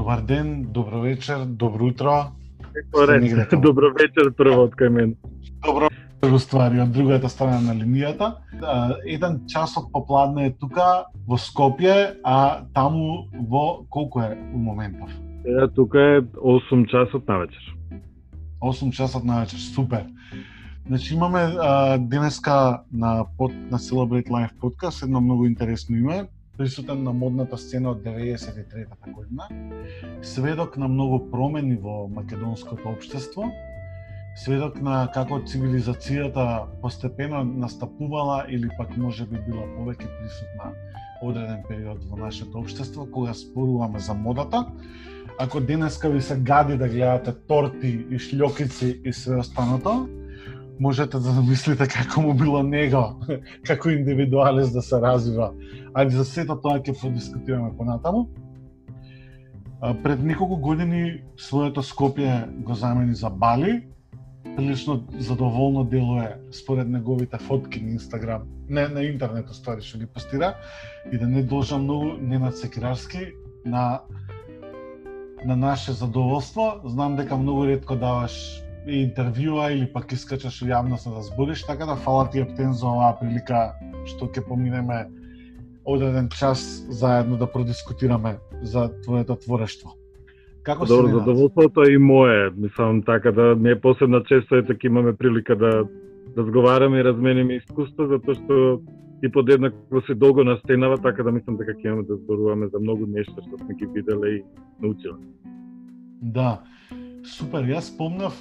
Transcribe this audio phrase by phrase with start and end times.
[0.00, 2.32] добар ден, добро вечер, добро утро.
[3.62, 5.10] Добро вечер прво од кај мен.
[5.66, 8.30] Добро вечер, ствари, од другата страна на линијата.
[9.04, 15.12] Еден часот попладне е тука во Скопје, а таму во колку е у моментов?
[15.44, 17.76] Сега тука е 8 часот на вечер.
[18.62, 20.06] 8 часот на вечер, супер.
[20.86, 26.24] Значи имаме а, денеска на под, на Celebrate Life подкаст едно многу интересно име,
[26.60, 29.46] присутен на модната сцена од 93-та година,
[30.22, 33.46] сведок на многу промени во македонското општество,
[34.36, 36.44] сведок на како цивилизацијата
[36.82, 40.68] постепено настапувала или пак може би била повеќе присутна
[41.22, 44.66] одреден период во нашето општество, кога споруваме за модата.
[45.38, 50.08] Ако денеска ви се гади да гледате торти и шлјокици и све останато,
[50.80, 53.20] можете да замислите како му било него,
[53.66, 55.52] како индивидуалист да се развива.
[55.92, 58.28] Ајде за сето тоа ќе подискутираме понатаму.
[60.02, 63.86] Пред неколку години своето Скопје го замени за Бали.
[64.56, 70.54] Прилично задоволно делува според неговите фотки на Инстаграм, не на интернет ствари што ги постира
[71.12, 73.32] и да не должа многу не на Секирарски
[73.64, 74.00] на
[75.44, 76.80] на наше задоволство.
[76.84, 82.28] Знам дека многу ретко даваш интервјуа или пак искачаш јавност да збориш, така да фала
[82.30, 83.72] ти Ептен за оваа прилика
[84.06, 85.06] што ќе поминеме
[85.84, 89.96] одреден час заедно да продискутираме за твоето творештво.
[90.62, 92.50] Како Добро, си задоволството е и мое.
[92.56, 95.84] Мислам така да не е посебна често ете ќе имаме прилика да
[96.36, 98.80] да зговараме и размениме искуства затоа што
[99.22, 103.06] и подеднакво се долго настенава, така да мислам дека ќе имаме да зборуваме за многу
[103.06, 104.42] нешта што сме ги виделе и
[104.80, 105.18] научиле.
[106.22, 106.62] Да.
[107.24, 108.36] Супер, јас спомнав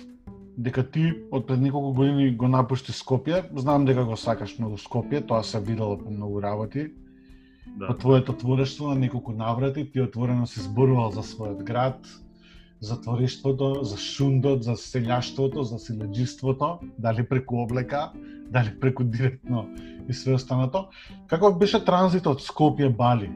[0.59, 3.45] дека ти од пред неколку години го напушти Скопје.
[3.55, 6.89] Знам дека го сакаш многу Скопје, тоа се видело по многу работи.
[7.77, 7.87] Да.
[7.87, 12.07] По твоето творештво на неколку наврати ти отворено си зборувал за својот град,
[12.79, 18.11] за творештвото, за шундот, за селјаштвото, за силеџиството, дали преку облека,
[18.51, 19.69] дали преку директно
[20.09, 20.89] и све останато.
[21.27, 23.31] Како беше транзитот Скопје Бали?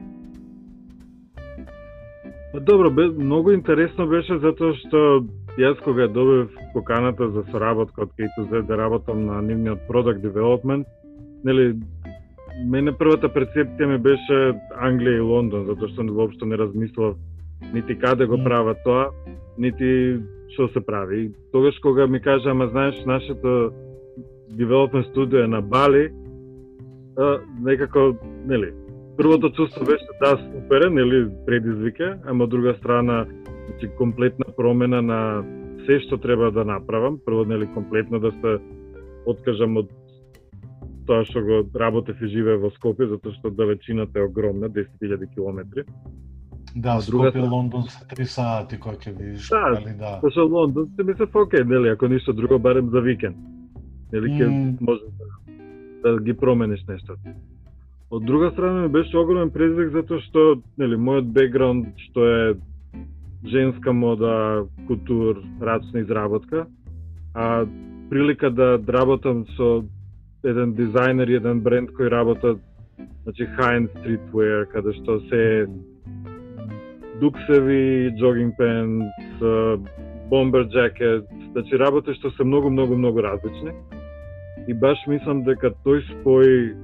[2.52, 5.24] Па добро, бе, многу интересно беше затоа што
[5.58, 10.84] Јас кога добив поканата за соработка од K2Z да работам на нивниот product development,
[11.44, 11.76] нели
[12.70, 14.40] мене првата перцепција ми беше
[14.82, 17.14] Англија и Лондон, затоа што воопшто не размислав
[17.72, 19.10] нити каде го прават тоа,
[19.58, 20.18] нити
[20.54, 21.20] што се прави.
[21.24, 23.72] И тогаш кога ми кажа, ама знаеш, нашето
[24.58, 26.10] development студио е на Бали,
[27.18, 28.16] а, некако,
[28.46, 28.72] нели,
[29.16, 33.26] првото чувство беше да супер, нели, предизвика, ама од друга страна
[33.68, 35.20] Значи, комплетна промена на
[35.86, 37.18] се што треба да направам.
[37.26, 38.58] Прво, нели, комплетно да се
[39.26, 39.90] откажам од
[41.06, 45.84] тоа што го работев и живее во Скопје, затоа што далечината е огромна, 10.000 километри.
[46.74, 50.18] Да, друга Скопје, Лондон се три сати кој ќе видиш, да, али да.
[50.20, 53.36] Пошто Лондон се мисле окей, нели, ако ништо друго барем за викенд.
[54.12, 54.76] Нели ќе mm.
[54.80, 57.36] може да, да ги промениш нештата.
[58.10, 62.54] Од друга страна ми беше огромен предизвик затоа што нели мојот бекграунд што е
[63.46, 66.66] женска мода, култур, рачна изработка,
[67.34, 67.66] а
[68.10, 69.84] прилика да работам со
[70.44, 72.60] еден дизајнер и еден бренд кој работат
[73.24, 75.66] значи high-end streetwear, каде што се
[77.20, 79.40] дуксеви, джогинг пенс,
[80.30, 83.72] бомбер джакет, значи работи што се многу, многу, многу различни.
[84.68, 86.74] И баш мислам дека тој спој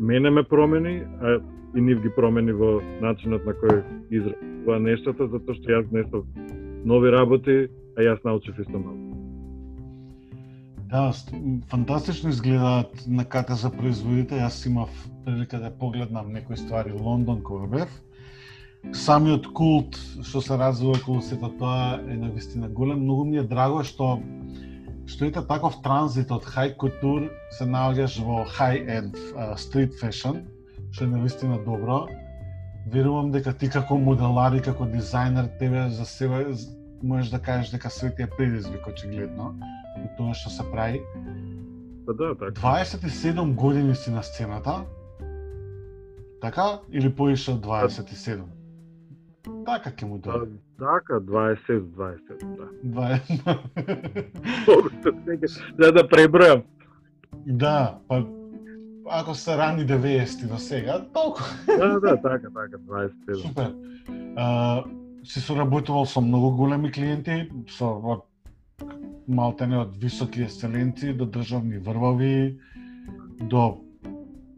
[0.00, 1.40] мене ме промени, а
[1.74, 6.26] и нив ги промени во начинот на кој изразува нештата, затоа што јас внесов
[6.84, 9.10] нови работи, а јас научив исто малку.
[10.90, 11.12] Да,
[11.70, 14.40] фантастично изгледаат на ката за производите.
[14.42, 14.90] Јас имав
[15.24, 17.92] прилика да погледнам некои ствари во Лондон кога бев.
[18.92, 23.04] Самиот култ што се развива околу сето тоа е на вистина голем.
[23.04, 24.18] Многу ми е драго што
[25.06, 29.14] што ете таков транзит од хай култур се наоѓаш во хай енд
[29.62, 30.42] стрит фешн
[30.92, 32.06] што е навистина добро.
[32.90, 36.44] Верувам дека ти како моделар и како дизајнер тебе за себе
[37.02, 39.54] можеш да кажеш дека све ти е предизвик очигледно
[39.96, 41.00] и тоа што се прави.
[42.06, 42.60] Па да, така.
[42.60, 44.84] 27 години си на сцената.
[46.40, 48.42] Така или поише од 27?
[49.66, 50.56] Така ќе му дојде.
[50.80, 52.18] Така, 20, 20,
[52.56, 52.68] да.
[52.84, 53.56] 20.
[55.78, 56.62] За да пребројам.
[57.46, 58.24] Да, па
[59.10, 61.42] ако се рани 90 до сега, толку.
[61.66, 63.34] Да, да, така, така, 25.
[63.42, 63.74] Супер.
[64.36, 64.84] А,
[65.24, 68.24] си соработувал со многу големи клиенти, со од
[69.28, 72.58] малтене од високи ексцеленци до државни врвови,
[73.40, 73.80] до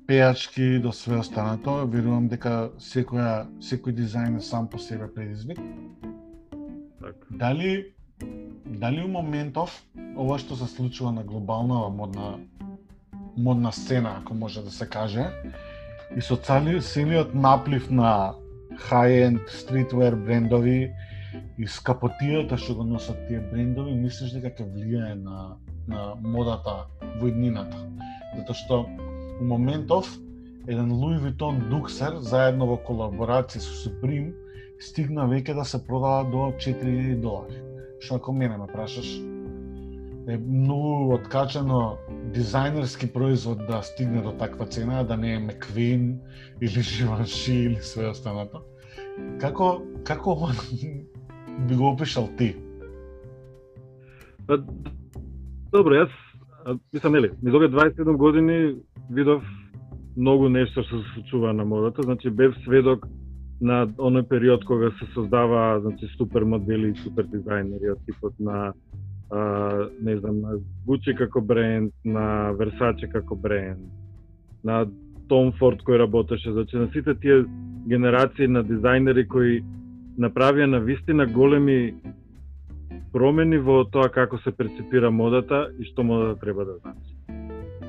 [0.07, 1.87] пејачки, до све останато.
[1.87, 5.59] Верувам дека секоја, секој дизајн е сам по себе предизвик.
[7.31, 7.93] дали
[8.67, 9.85] дали у моментов
[10.17, 12.39] ова што се случува на глобална модна
[13.37, 15.27] модна сцена, ако може да се каже,
[16.17, 18.35] и со цели целиот наплив на
[18.91, 20.93] high-end streetwear брендови
[21.59, 25.57] и скапотијата што го носат тие брендови, мислиш дека ќе влијае на
[25.89, 26.87] на модата
[27.21, 27.77] во иднината.
[28.37, 28.79] Затоа што
[29.41, 30.09] у моментов
[30.69, 34.33] еден Louis Vuitton Duxer заедно во колаборација со Supreme
[34.81, 37.59] стигна веќе да се продава до 4000 долари.
[38.01, 39.09] Што ако мене ме прашаш,
[40.29, 41.99] е многу откачено
[42.35, 46.21] дизајнерски производ да стигне до таква цена, да не е Меквин
[46.61, 48.63] или Живанши или све останато.
[49.41, 50.49] Како како
[51.69, 52.55] би го опишал ти?
[54.47, 54.59] Па,
[55.73, 56.15] добро, јас
[56.93, 58.77] мислам нели, низ овие 27 години
[59.11, 59.43] видов
[60.17, 63.07] многу нешто што се случува на модата, значи бев сведок
[63.61, 68.73] на оној период кога се создава значи супер модели и супер дизајнери од типот на
[69.33, 73.81] а, не знам на Gucci како бренд, на Versace како бренд,
[74.65, 74.85] на
[75.31, 77.45] Tom Ford кој работеше, значи на сите тие
[77.89, 79.63] генерации на дизајнери кои
[80.21, 81.95] направија на вистина големи
[83.13, 87.17] промени во тоа како се перцепира модата и што модата треба да значи.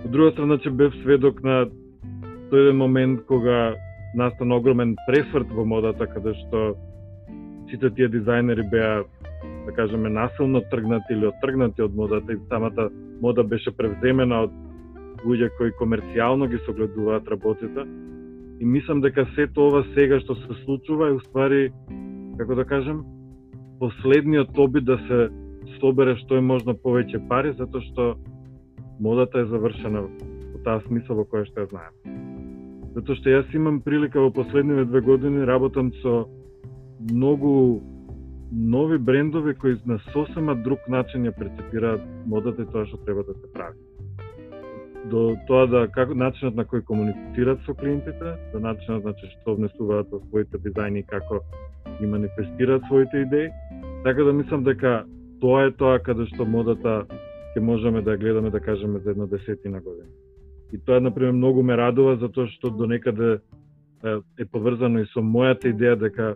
[0.06, 1.66] Од друга страна, че бев сведок на
[2.52, 3.76] тој еден момент кога
[4.16, 6.76] настана огромен пресврт во модата, каде што
[7.72, 9.04] сите тие дизајнери беа,
[9.66, 12.90] да кажеме, насилно тргнати или оттргнати од модата и самата
[13.22, 14.52] мода беше превземена од
[15.24, 17.86] луѓе кои комерцијално ги согледуваат работите.
[18.60, 21.72] И мислам дека сето ова сега што се случува е уствари,
[22.38, 23.04] како да кажем,
[23.80, 25.30] последниот обид да се
[25.80, 28.16] собере што е можно повеќе пари, затоа што
[29.00, 31.96] модата е завршена во таа смисла во која што ја знаем.
[32.96, 36.28] Затоа што јас имам прилика во последниве две години работам со
[37.12, 37.82] многу
[38.56, 43.34] нови брендови кои на сосема друг начин ја прецепираат модата и тоа што треба да
[43.34, 43.78] се прави.
[45.10, 50.12] До тоа да како начинот на кој комуницираат со клиентите, до начинот значи што внесуваат
[50.12, 51.42] во своите дизајни како
[52.00, 53.50] ги манифестираат своите идеи,
[54.04, 55.06] така да мислам дека
[55.42, 57.06] тоа е тоа каде што модата
[57.56, 60.14] ќе можеме да гледаме да кажеме за една десетина година.
[60.72, 63.40] И тоа например многу ме радува затоа што до некаде
[64.38, 66.36] е поврзано и со мојата идеја дека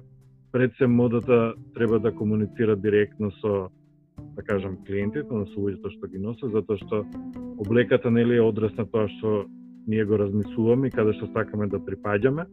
[0.52, 3.70] пред се модата треба да комуницира директно со
[4.36, 7.06] да кажам клиентите, на со луѓето што ги носат, затоа што
[7.58, 9.46] облеката нели е одрас на тоа што
[9.88, 12.46] ние го размислуваме и каде што сакаме да припаѓаме.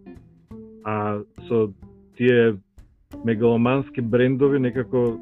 [0.84, 1.72] А со
[2.16, 2.56] тие
[3.24, 5.20] мегаломански брендови некако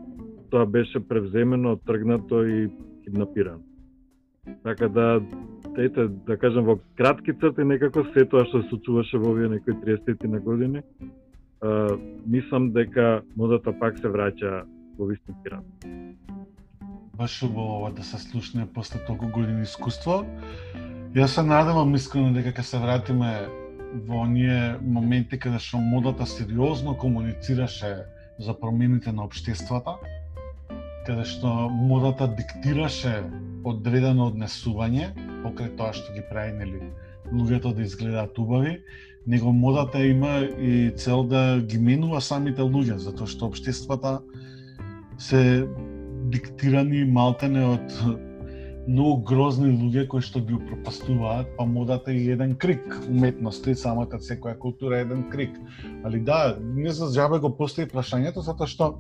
[0.50, 2.70] тоа беше превземено, тргнато и
[3.04, 3.62] киднапирано.
[4.62, 5.22] Така да,
[5.78, 9.75] ете, да кажам, во кратки црти некако се тоа што се случуваше во овие некои
[9.75, 10.82] 30 на години,
[12.26, 14.64] мислам дека модата пак се враќа
[14.99, 15.87] во вистински рад.
[17.17, 20.25] Баш убаво да се слушне после толку години искуство.
[21.14, 23.32] Јас се надевам искрено дека ќе се вратиме
[24.09, 28.06] во оние моменти каде што модата сериозно комуницираше
[28.38, 29.99] за промените на обштествата,
[31.06, 33.23] каде што модата диктираше
[33.64, 35.12] одредено однесување
[35.44, 36.81] покрај тоа што ги прави нели
[37.32, 38.81] луѓето да изгледаат убави,
[39.26, 44.20] него модата има и цел да ги менува самите луѓе, затоа што обштествата
[45.18, 45.66] се
[46.32, 47.94] диктирани малтене од
[48.88, 54.18] многу грозни луѓе кои што ги пропастуваат, па модата е еден крик, уметноста и самата
[54.18, 55.54] секоја култура е еден крик.
[56.04, 58.99] Али да, не за джабе го постои прашањето, затоа што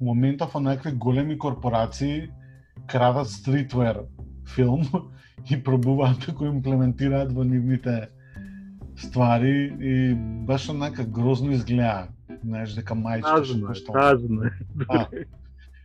[0.00, 2.28] у моментов онакви големи корпорации
[2.86, 4.04] крадат стритвер
[4.54, 4.86] филм
[5.50, 8.08] и пробуваат да го имплементираат во нивните
[8.96, 10.14] ствари и
[10.46, 12.08] баш онака грозно изгледа.
[12.44, 15.08] Знаеш дека мајчка што коштала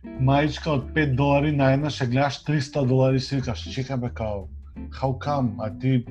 [0.04, 4.46] мајчка од 5 долари на една ще гледаш 300 долари си викаш, чека бе као,
[4.90, 6.04] how come, а ти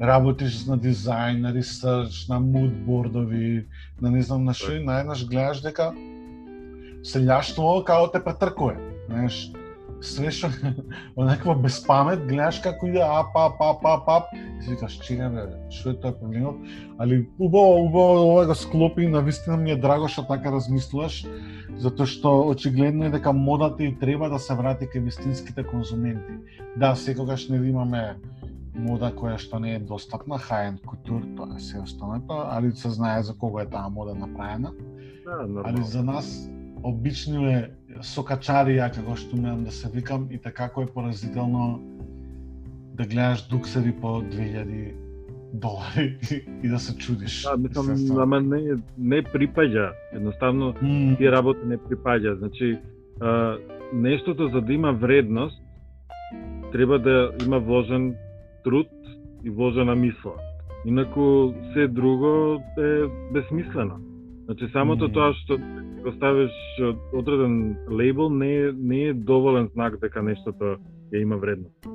[0.00, 3.66] работиш на дизајн, на ресърч, на мудбордови,
[4.00, 5.92] на не знам на што и најнаш гледаш дека
[7.04, 8.76] селјаштво као те претркуе.
[9.08, 9.52] Знаеш,
[10.02, 10.50] што
[11.16, 15.46] онаква безпамет, гледаш како иде ап, ап, ап, ап, ап, и си викаш, чека бе,
[15.70, 16.58] што е тоа проблемот?
[16.98, 21.22] Али убаво, убаво ова го склопи, на вистина ми е драго што така размислуваш,
[21.78, 26.40] затоа што очигледно е дека модата и треба да се врати кај вистинските конзументи.
[26.76, 28.16] Да, секогаш не имаме
[28.74, 33.36] мода која што не е достапна, high-end култур, тоа се останато, али се знае за
[33.38, 34.72] кого е таа мода направена.
[35.24, 36.50] Да, али за нас
[36.82, 41.80] обично е сокачарија како што умеам да се викам и така како е поразително
[42.94, 44.94] да гледаш дуксери по 2000
[45.52, 46.18] долари
[46.62, 47.42] и да се чудиш.
[47.42, 49.92] Да, мислам, ама не, не припаѓа.
[50.12, 51.18] Едноставно, mm.
[51.18, 52.38] тие работи не припаѓа.
[52.38, 52.78] Значи,
[53.20, 53.58] а,
[53.92, 55.62] нештото за да има вредност,
[56.72, 58.14] треба да има вложен
[58.64, 58.88] труд
[59.44, 60.32] и вложена мисла.
[60.86, 64.11] Инаку се друго е безсмислено.
[64.44, 65.14] Значи самото mm.
[65.14, 65.58] тоа што
[66.02, 66.50] го ставиш
[67.12, 70.76] одреден лейбл не е, не е доволен знак дека нештото
[71.12, 71.86] ја има вредност.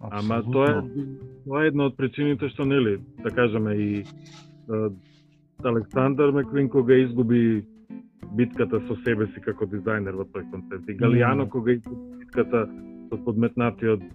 [0.00, 1.04] Ама тоа е
[1.44, 4.04] тоа е една од причините што нели, да кажеме и
[4.68, 4.92] uh,
[5.64, 7.64] Александар Меквин кога изгуби
[8.36, 10.88] битката со себе си како дизајнер во тој концепт.
[10.88, 11.50] И Галијано mm.
[11.50, 12.68] кога изгуби битката
[13.10, 14.06] со подметнатиот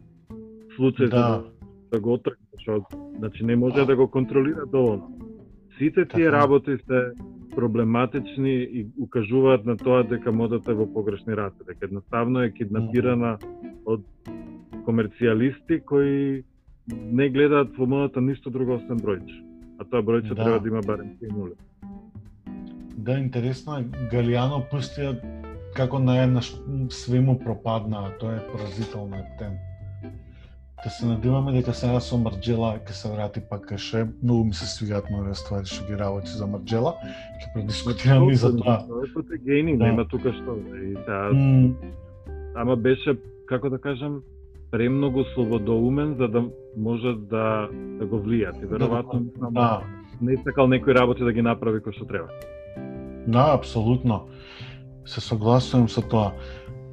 [0.79, 1.19] случај да.
[1.19, 1.43] да,
[1.91, 2.81] да го отргне, што
[3.19, 5.24] значи не може да го контролира доволно.
[5.77, 6.31] Сите тие така.
[6.31, 7.11] работи се
[7.55, 13.37] проблематични и укажуваат на тоа дека модата е во погрешни раце, дека едноставно е киднапирана
[13.85, 14.03] од
[14.85, 16.43] комерцијалисти кои
[16.87, 19.39] не гледаат во модата ништо друго освен бројче.
[19.79, 20.43] А тоа бројче да.
[20.43, 21.55] треба да има барем 3 нули.
[22.97, 23.87] Да, интересно е.
[24.11, 25.15] Галијано пустија
[25.75, 26.41] како на една
[26.89, 29.57] свему пропадна, тоа е поразително ептен.
[30.83, 34.05] Да се надеваме дека сега со Марджела ќе се врати пак каше.
[34.23, 36.93] Многу ми се свигаат нови ствари што ги работи за Марджела.
[37.41, 38.83] Ќе продискутираме и за тоа.
[38.87, 39.85] Тоа е гени, да.
[39.85, 40.59] нема тука што.
[40.75, 41.93] И сега, mm.
[42.55, 43.15] Ама беше,
[43.47, 44.21] како да кажам,
[44.71, 46.43] премногу слободоумен за да
[46.77, 48.59] може да, да го влијат.
[48.59, 49.81] И веројатно да, да.
[50.21, 52.27] не сакал некои работи да ги направи кој што треба.
[53.27, 54.27] Да, апсолутно.
[55.05, 56.33] Се согласувам со тоа.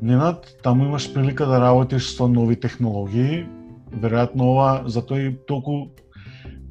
[0.03, 3.47] Ненад, таму имаш прилика да работиш со нови технологии.
[3.93, 5.93] Веројатно ова затоа и толку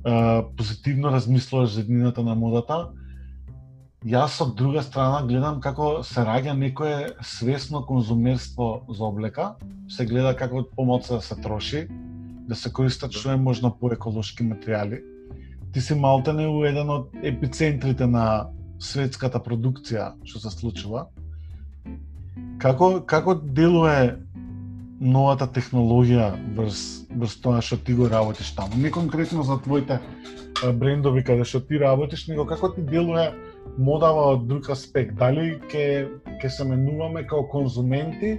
[0.04, 2.90] а, позитивно размислуваш за днината на модата
[4.02, 9.44] Јас од друга страна гледам како се раѓа некое свесно конзумерство за облека,
[9.94, 11.82] се гледа како помоца да се троши,
[12.50, 15.04] да се користат што е можно по еколошки материјали.
[15.72, 18.50] Ти си малтене у еден од епицентрите на
[18.82, 21.06] светската продукција што се случува.
[22.58, 24.18] Како како делува
[25.02, 28.78] новата технологија врз врз тоа што ти го работиш таму?
[28.78, 30.00] Не конкретно за твоите
[30.62, 33.32] брендови каде што ти работиш, него како ти делува
[33.78, 35.18] модава од друг аспект.
[35.18, 38.38] Дали ќе ќе се менуваме како конзументи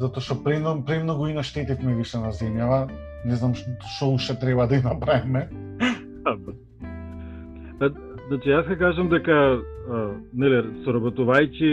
[0.00, 2.90] затоа што премногу, премногу и наштетивме више на земјава,
[3.24, 5.48] не знам што уште треба да и направиме.
[8.26, 9.62] Значи, јас ќе кажам дека,
[10.34, 11.70] нели, соработувајќи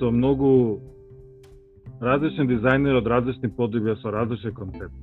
[0.00, 0.80] со многу
[2.00, 5.00] различни дизајнери од различни подоби со различни концепти,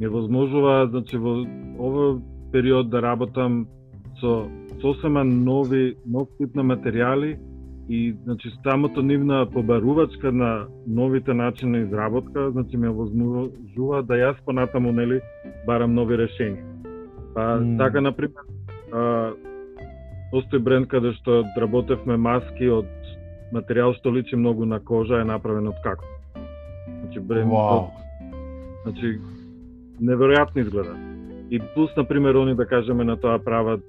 [0.00, 1.42] ми возможува, значи, во
[1.78, 2.20] овој
[2.52, 3.66] период да работам
[4.20, 4.46] со
[4.80, 7.36] сосема нови, нов тип на материјали
[7.88, 14.42] и значи самото нивна побарувачка на новите начини на изработка, значи ме возможува да јас
[14.44, 15.20] понатаму нели
[15.66, 16.64] барам нови решенија.
[17.34, 17.78] Па mm.
[17.78, 18.42] така на пример
[18.92, 19.32] а,
[20.30, 22.90] постои бренд каде што работевме маски од
[23.52, 26.15] материјал што личи многу на кожа е направен од како.
[27.00, 27.90] Значи бренд wow.
[28.84, 29.18] значи
[30.00, 30.96] неверојатно изгледа.
[31.50, 33.82] И плюс на пример они да кажеме на тоа прават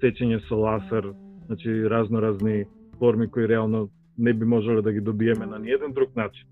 [0.00, 1.12] течење со ласер,
[1.46, 2.64] значи разно разни
[2.98, 6.46] форми кои реално не би можеле да ги добиеме на ниеден друг начин.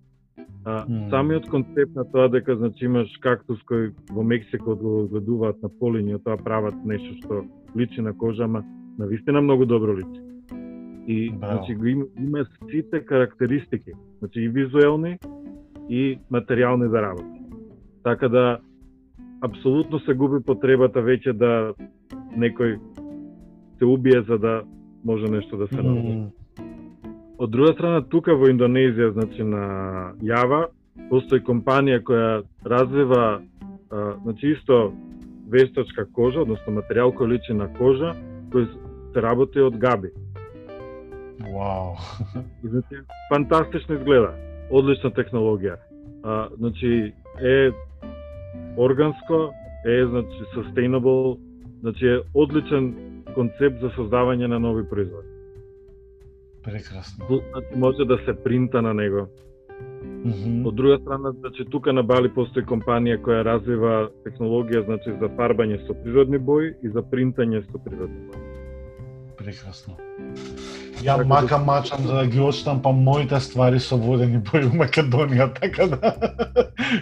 [0.64, 1.10] А, mm.
[1.10, 6.20] Самиот концепт на тоа дека значи имаш кактус кој во Мексико го гледуваат на полиња,
[6.24, 7.44] тоа прават нешто што
[7.76, 8.64] личи на кожа, ама
[8.98, 10.20] на вистина многу добро личи.
[11.06, 11.52] И Браво.
[11.52, 15.18] значи го има, има сите карактеристики, значи и визуелни
[15.88, 17.28] и материјални за работа.
[18.04, 18.58] Така да
[19.40, 21.74] апсолутно се губи потребата веќе да
[22.36, 22.78] некој
[23.78, 24.62] се убие за да
[25.04, 26.26] може нешто да се направи.
[27.38, 30.66] Од друга страна, тука во Индонезија, значи на Јава,
[31.10, 33.38] постои компанија која развива,
[33.90, 34.92] а, значи исто
[35.48, 38.16] вештачка кожа, односно материјал кој личи на кожа,
[38.50, 38.66] кој
[39.12, 40.10] се работи од габи.
[41.54, 41.94] Вау.
[42.64, 44.47] И, значи, фантастично изгледа.
[44.70, 45.78] Одлична технологија.
[46.22, 47.70] А, значи, е
[48.76, 49.52] органско,
[49.86, 51.38] е значи sustainable,
[51.80, 52.94] значи е одличен
[53.34, 55.28] концепт за создавање на нови производи.
[56.64, 57.24] Прекрасно.
[57.28, 59.28] Значи може да се принта на него.
[60.24, 60.66] Mm -hmm.
[60.66, 65.86] Од друга страна, значи тука на Бали постои компанија која развива технологија значи за фарбање
[65.86, 68.40] со природни бои и за принтање со природни бои.
[69.36, 69.96] Прекрасно.
[71.02, 71.64] Ја така мака да...
[71.64, 72.40] мачам за да ги
[72.82, 76.14] па моите ствари со водени бои у Македонија, така да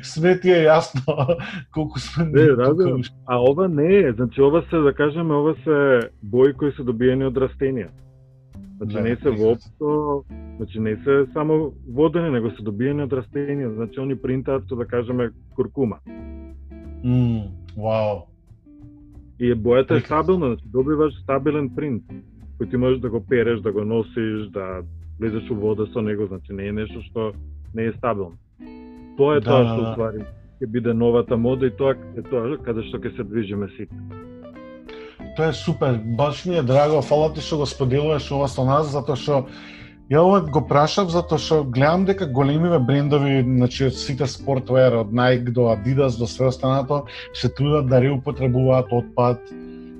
[0.02, 1.36] све ти е јасно
[1.74, 3.02] колку сме не, разбирам.
[3.26, 7.24] А ова не е, значи ова се да кажеме ова се бои кои се добиени
[7.24, 7.88] од растенија.
[8.76, 10.24] Значи да, не се воопшто,
[10.56, 14.84] значи не се само водени, него се добиени од растенија, значи они принтаат што да
[14.84, 16.00] кажеме куркума.
[17.04, 18.26] Mm, вау.
[19.38, 22.04] И бојата е стабилна, значи добиваш стабилен принт,
[22.58, 24.82] кој ти можеш да го переш, да го носиш, да
[25.20, 27.32] влезеш у вода со него, значи не е нешто што
[27.74, 28.36] не е стабилно.
[29.16, 29.90] Тоа е Да, тоа да, што да.
[29.90, 30.24] уствари
[30.60, 33.94] ќе биде новата мода и тоа е тоа каде што ќе се движиме сите.
[35.36, 36.00] Тоа е супер.
[36.16, 39.44] Баш ми е драго, фала ти што го споделуваш ова со нас, затоа што
[40.08, 45.12] ја ова го прашав затоа што гледам дека големиве брендови, значи од сите спортвер, од
[45.12, 49.40] Nike до Adidas до све останато, се трудат да реупотребуваат отпад,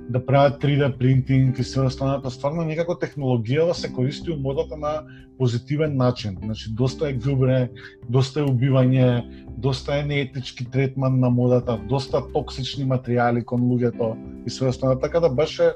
[0.09, 2.31] да прават 3D принтинг и се останато.
[2.31, 5.03] Стварно некако технологијава да се користи у модата на
[5.39, 6.39] позитивен начин.
[6.45, 7.71] Значи доста е губре,
[8.09, 9.25] доста е убивање,
[9.59, 14.15] доста е неетички третман на модата, доста токсични материјали кон луѓето
[14.47, 15.73] и се останато, така да беше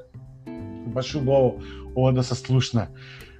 [0.86, 1.58] баш убаво
[1.96, 2.88] ова да се слушне.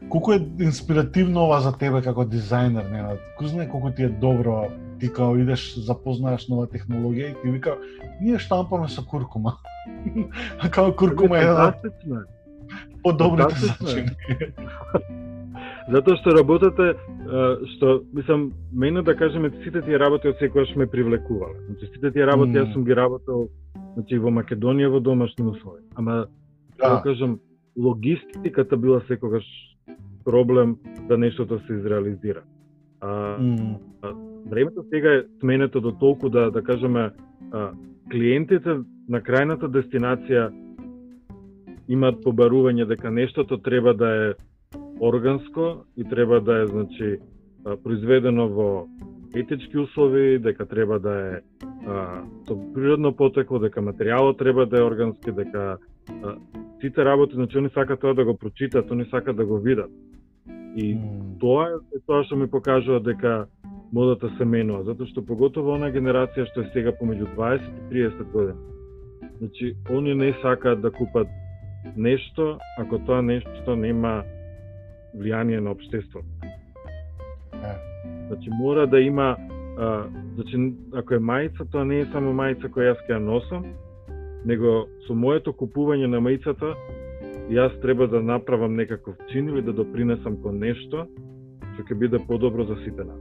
[0.09, 3.21] Колку е инспиративно ова за тебе како дизајнер, Ненад?
[3.39, 4.67] Кој знае колку ти е добро,
[5.01, 7.77] ти као идеш, запознаеш нова технологија и ти вика,
[8.21, 9.61] ние штампаме со куркума
[10.59, 11.47] а као куркума е
[13.03, 14.09] подобрите зачини.
[15.91, 16.93] Затоа што работата,
[17.75, 21.57] што, мислам, мене да кажеме, сите тие работи од секојаш ме привлекувале.
[21.67, 23.49] Значи, сите тие работи, јас сум ги работел
[23.97, 25.83] значи, во Македонија во домашни услови.
[25.97, 26.27] Ама,
[26.79, 26.95] да.
[26.95, 27.03] Да.
[27.03, 27.41] кажам,
[27.77, 29.45] логистиката била секогаш
[30.25, 30.77] проблем
[31.09, 32.43] да нештото се изреализира.
[33.01, 33.79] А, М,
[34.51, 37.11] времето сега е сменето до толку да да кажеме
[37.53, 37.71] а,
[38.11, 38.79] клиентите
[39.09, 40.51] на крајната дестинација
[41.89, 44.35] имаат побарување дека нештото треба да е
[45.01, 47.19] органско и треба да е значи
[47.83, 48.89] произведено во
[49.35, 51.41] етички услови, дека треба да е
[51.87, 55.79] а, со природно потекло, дека материјалот треба да е органски, дека
[56.23, 56.37] а,
[56.81, 59.91] сите работи, значи они сакаат тоа да го прочитат, они сакаат да го видат.
[60.77, 63.47] И м, тоа е тоа што ми покажува дека
[63.93, 68.25] модата се менува, затоа што поготово она генерација што е сега помеѓу 20 и 30
[68.33, 68.59] години.
[69.39, 71.29] Значи, они не сакаат да купат
[71.97, 74.23] нешто ако тоа нешто нема
[75.17, 76.27] влијание на општеството.
[77.55, 77.75] Е.
[78.29, 79.37] Значи мора да има
[79.79, 83.65] а, значи ако е мајца, тоа не е само мајца која јас ќе ја носам,
[84.45, 86.75] него со моето купување на мајцата
[87.51, 91.07] јас треба да направам некаков чин или да допринесам кон нешто
[91.75, 93.21] што ќе биде подобро за сите нас.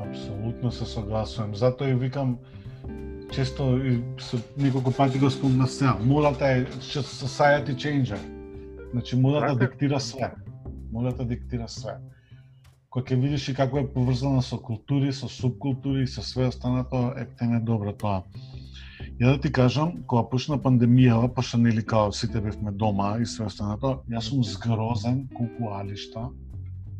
[0.00, 1.54] Апсолутно се согласувам.
[1.54, 2.38] Затоа и викам
[3.32, 5.96] често и со неколку пати го спомнав сега.
[6.04, 8.18] Модата е society changer.
[8.92, 9.66] Значи модата Така.
[9.66, 10.30] диктира све.
[10.92, 11.92] Модата диктира све.
[12.90, 17.12] Кога ќе видиш и како е поврзана со култури, со субкултури и со све останато,
[17.16, 18.22] епте не добро тоа.
[19.20, 23.46] Ја да ти кажам, кога почна пандемијава, пошто нели као сите бевме дома и све
[23.46, 26.30] останато, јас сум згрозен колку алишта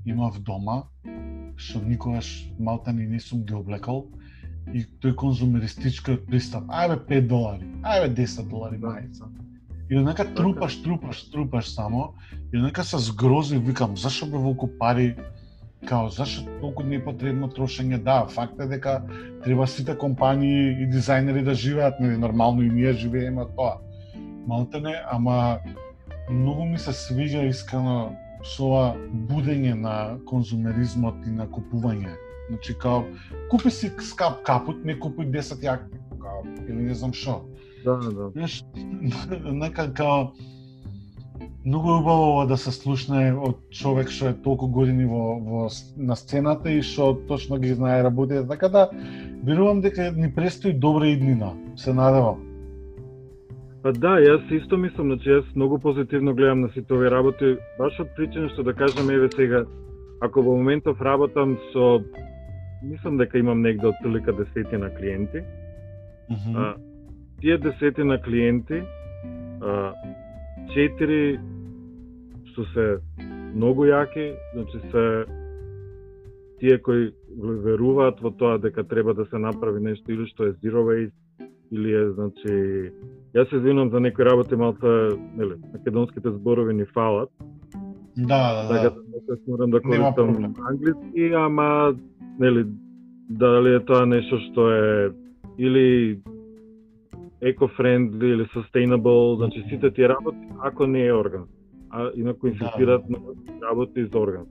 [0.07, 0.85] имав дома,
[1.57, 2.29] што никогаш
[2.59, 4.07] малтани не сум ги облекал
[4.73, 6.69] и тој конзумеристичкиот пристап.
[6.69, 9.29] Ајбе 5 долари, ајбе 10 долари мајца.
[9.91, 12.15] И однака трупаш, трупаш, трупаш само
[12.53, 15.15] и однака се згрози викам зашо бе волку пари
[15.87, 19.01] као зашо толку непотребно трошење да факт е дека
[19.45, 23.79] треба сите компании и дизајнери да живеат нели нормално и ние живееме тоа
[24.47, 25.59] малтене ама
[26.31, 28.13] многу ми се свиѓа искрено
[28.47, 28.85] со ова
[29.31, 29.95] будење на
[30.27, 32.15] конзумеризмот и на купување.
[32.49, 33.03] Значи као
[33.51, 37.41] купи си скап капут, не купуј 10 јакни, као или не знам што.
[37.85, 38.31] Да, да.
[38.35, 38.63] Знаеш,
[39.63, 40.33] нека као
[41.67, 45.63] многу е убаво ова да се слушне од човек што е толку години во, во
[45.99, 48.91] на сцената и што точно ги знае работите, така да
[49.45, 51.55] верувам дека ни престои добра иднина.
[51.77, 52.43] Се надевам.
[53.83, 57.99] Па да, јас исто мислам, значи јас многу позитивно гледам на сите овие работи, баш
[58.01, 59.65] од причина што да кажам еве сега,
[60.21, 62.03] ако во моментов работам со
[62.83, 65.43] мислам дека имам негде од прилика десетина клиенти,
[66.31, 66.57] Мгм.
[66.57, 66.75] а,
[67.41, 68.83] тие десетина клиенти,
[69.63, 69.93] а,
[70.75, 71.39] четири
[72.57, 72.87] што се
[73.55, 75.05] многу јаки, значи се
[76.61, 80.81] тие кои веруваат во тоа дека треба да се направи нешто или што е zero
[80.89, 81.13] waste
[81.71, 82.55] или е значи
[83.37, 84.89] јас се извинувам за некои работи малку
[85.37, 87.29] нели македонските зборови ни фалат
[88.17, 89.21] Да, да, така да.
[89.29, 91.95] да морам да користам англиски ама
[92.41, 92.65] нели
[93.29, 95.13] дали е тоа нешто што е
[95.59, 96.21] или
[97.43, 101.45] eco-friendly или sustainable, значи сите тие работи, ако не е орган.
[101.91, 103.19] А инаку инсистираат на
[103.63, 104.47] работи за орган.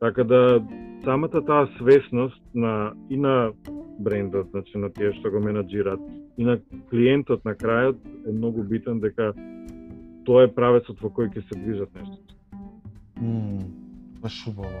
[0.00, 0.64] Така да
[1.04, 3.52] самата таа свесност на и на
[4.00, 6.00] брендот, значи на тие што го менаџираат,
[6.38, 6.56] и на
[6.90, 9.32] клиентот на крајот е многу битен дека
[10.24, 12.34] тоа е правецот во кој ќе се движат нештото.
[13.20, 13.60] Мм,
[14.24, 14.80] баш убаво.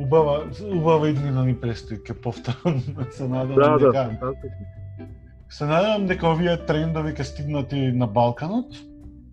[0.00, 2.82] Убава, убава иднина ни престои, ќе повторам,
[3.16, 4.66] се надевам Да, да, дека фантастично.
[5.48, 8.74] Се надевам дека овие трендови ќе стигнат и на Балканот,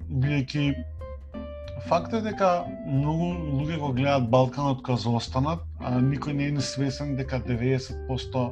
[0.10, 0.68] бидејќи
[1.88, 2.50] факт е дека
[2.88, 8.44] многу луѓе го гледаат Балканот како заостанат, а никој не е ни свесен дека 90%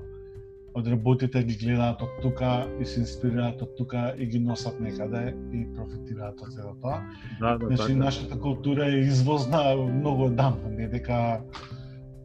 [0.72, 5.34] од работите ги гледаат од тука и се инспирираат од тука и ги носат некаде
[5.52, 7.02] и профитираат од цело тоа.
[7.40, 8.00] Да, да, значи, така.
[8.06, 11.42] нашата култура е извозна многу одамна, не дека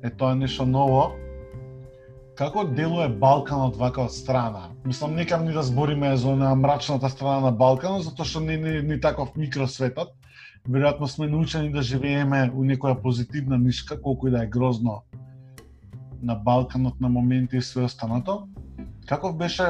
[0.02, 1.10] е тоа нешто ново,
[2.36, 4.66] Како делува Балканот вака од страна?
[4.84, 8.74] Мислам, некам ни да збориме за на мрачната страна на Балканот, затоа што не ни,
[8.84, 10.12] ни таков микросветот.
[10.66, 15.02] Веројатно сме научени да живееме у некоја позитивна нишка, колку и да е грозно
[16.22, 18.48] на Балканот на моменти и све останато.
[19.06, 19.62] Каков беше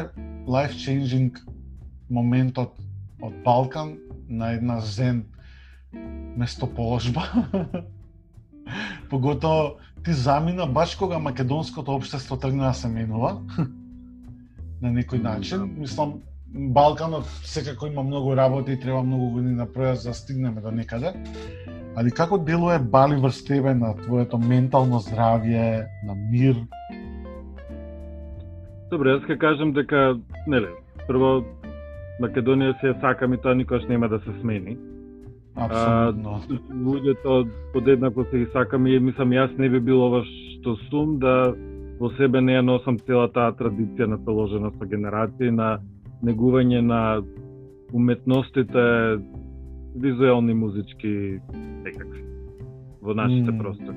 [0.49, 1.37] life changing
[2.11, 2.79] моментот
[3.23, 5.27] од Балкан на една зен
[6.37, 7.23] местоположба?
[9.11, 13.43] Поготово ти замина баш кога македонското општество тргна да се менува
[14.83, 15.77] на некој начин.
[15.77, 16.23] Мислам,
[16.55, 20.71] Балканот секако има многу работи и треба многу години да проја за да стигнеме до
[20.71, 21.13] некаде.
[21.97, 26.57] Али како делува Бали врз тебе на твоето ментално здравје, на мир?
[28.91, 30.71] Добре, јас ќе кажам дека, нели,
[31.09, 31.43] прво
[32.23, 34.77] Македонија се сакам и тоа никош нема да се смени.
[35.57, 36.41] Апсолутно.
[36.85, 41.55] луѓето подеднакво се ги сакам и мислам јас не би бил ова што сум да
[41.99, 45.81] во себе не ја носам цела таа традиција наталожена со генерации на
[46.23, 47.23] негување на
[47.93, 49.19] уметностите
[49.97, 51.41] визуелни, музички,
[51.85, 52.25] секакви
[53.03, 53.59] во нашите Mm.
[53.59, 53.97] простори.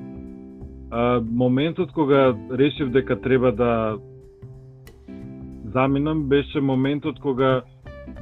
[0.90, 3.98] А, моментот кога решив дека треба да
[5.72, 7.62] заминам беше моментот кога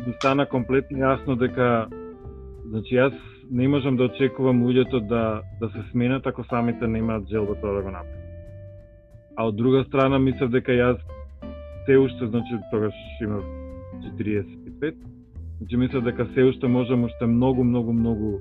[0.06, 1.88] ми стана комплетно јасно дека
[2.66, 3.14] значи јас
[3.50, 7.82] не можам да очекувам луѓето да да се сменат ако самите немаат желба тоа да
[7.82, 8.24] го направат.
[9.36, 10.98] А од друга страна мислев дека јас
[11.86, 13.44] се уште значи тогаш имав
[14.02, 14.94] 45
[15.58, 18.38] значи мислев дека се уште можам уште многу многу многу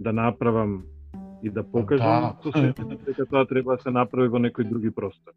[0.00, 0.82] да направам
[1.42, 2.36] и да покажам Да.
[2.42, 2.74] со се
[3.06, 5.32] дека тоа треба да се направи во некој други простор.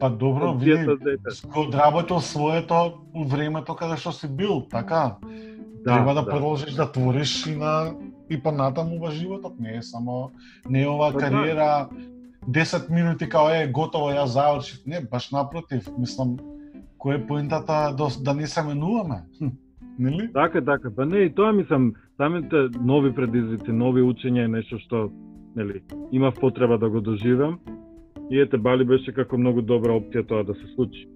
[0.00, 1.30] Па добро, види, за ете.
[2.08, 5.16] го своето у времето каде што си бил, така?
[5.84, 7.94] Треба да, продолжиш да твориш и на
[8.30, 10.30] и понатаму во животот, не е само
[10.68, 11.30] не е оваа Па да.
[11.30, 11.88] кариера
[12.50, 16.36] 10 минути као е готово ја завршив, не, баш напротив, мислам
[17.06, 19.22] кој е поентата да, да не се менуваме?
[19.98, 20.32] Нели?
[20.32, 20.90] Така, така.
[20.96, 25.06] Па не, и тоа мислам, самите нови предизвици, нови учења е нешто што,
[25.56, 27.60] нели, имав потреба да го доживам.
[28.30, 31.06] И ете, Бали беше како многу добра опција тоа да се случи.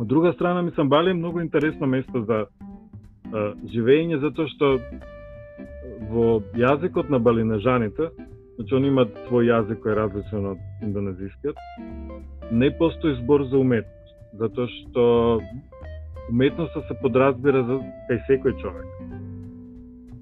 [0.00, 4.74] Од друга страна, мислам, Бали е многу интересно место за а, живење, затоа што
[6.10, 8.10] во јазикот на балинежаните,
[8.58, 11.56] значи они имаат свој јазик кој е различен од индонезискиот,
[12.50, 13.99] не постои збор за уметност,
[14.38, 15.04] затоа што
[16.30, 18.86] уметноста се подразбира за кај секој човек.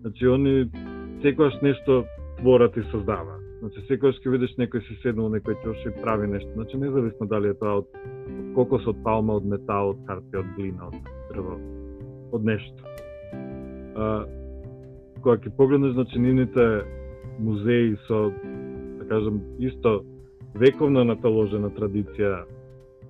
[0.03, 0.55] Значи, они
[1.23, 2.05] секогаш нешто
[2.39, 3.37] творат и создава.
[3.61, 6.49] Значи, секогаш ќе видиш некој си седнал некој чош и прави нешто.
[6.55, 7.89] Значи, независно дали е тоа од,
[8.31, 11.57] од кокос, од палма, од метал, од хартија, од глина, од дрво,
[12.33, 12.95] од нешто.
[13.99, 14.25] А,
[15.21, 16.69] кога ќе погледнеш, значи, нивните
[17.39, 18.31] музеи со,
[18.99, 20.01] да кажем, исто
[20.55, 22.47] вековна наталожена традиција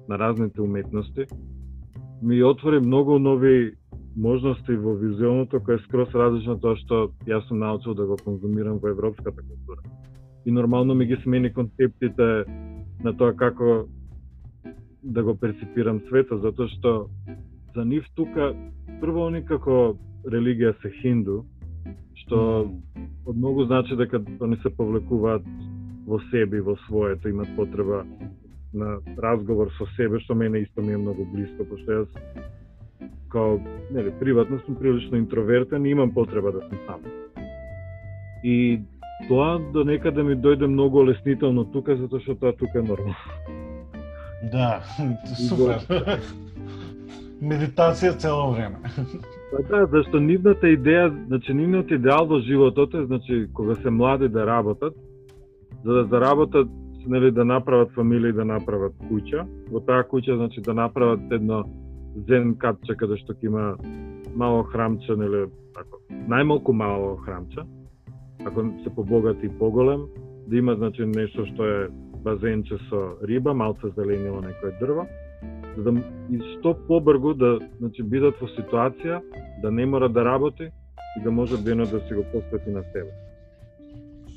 [0.09, 1.27] на разните уметности,
[2.23, 3.75] ми отвори многу нови
[4.17, 8.81] можности во визуелното кој е скрос различно тоа што јас сум научил да го конзумирам
[8.83, 9.83] во европската култура.
[10.47, 12.45] И нормално ми ги смени концептите
[13.05, 13.87] на тоа како
[15.03, 17.11] да го перципирам светот, затоа што
[17.75, 18.51] за нив тука
[19.01, 19.95] прво они како
[20.27, 21.45] религија се хинду,
[22.25, 22.67] што
[23.27, 25.47] од многу значи дека они се повлекуваат
[26.07, 28.03] во себе во своето, имат потреба
[28.73, 32.09] на разговор со себе, што мене исто ми е многу близко, пошто јас
[33.29, 33.59] као,
[33.91, 37.01] нели, приватно сум прилично интровертен и имам потреба да сум сам.
[38.45, 38.81] И
[39.29, 43.17] тоа до некаде ми дојде многу олеснително тука, затоа што тоа тука е нормално.
[44.53, 44.83] Да,
[45.49, 46.21] супер.
[47.43, 48.79] Медитација цело време.
[49.51, 54.29] Па да, зашто нивната идеја, значи нивниот идеал во животот е, значи, кога се млади
[54.29, 54.95] да работат,
[55.85, 56.69] за да заработат,
[57.09, 59.45] нели, да направат фамилија и да направат куќа.
[59.73, 61.65] Во таа куќа, значи, да направат едно
[62.29, 63.77] зен катче каде што ќе има
[64.37, 67.65] мало храмче, нели, тако, најмалку мало храмче,
[68.47, 70.07] ако се побогати и поголем,
[70.47, 71.89] да има, значи, нешто што е
[72.25, 75.07] базенче со риба, малце зеленило некое дрво,
[75.77, 79.21] за да и што побргу да значи бидат во ситуација
[79.63, 80.71] да не мора да работи
[81.17, 83.13] и да може денот да си го посвети на себе.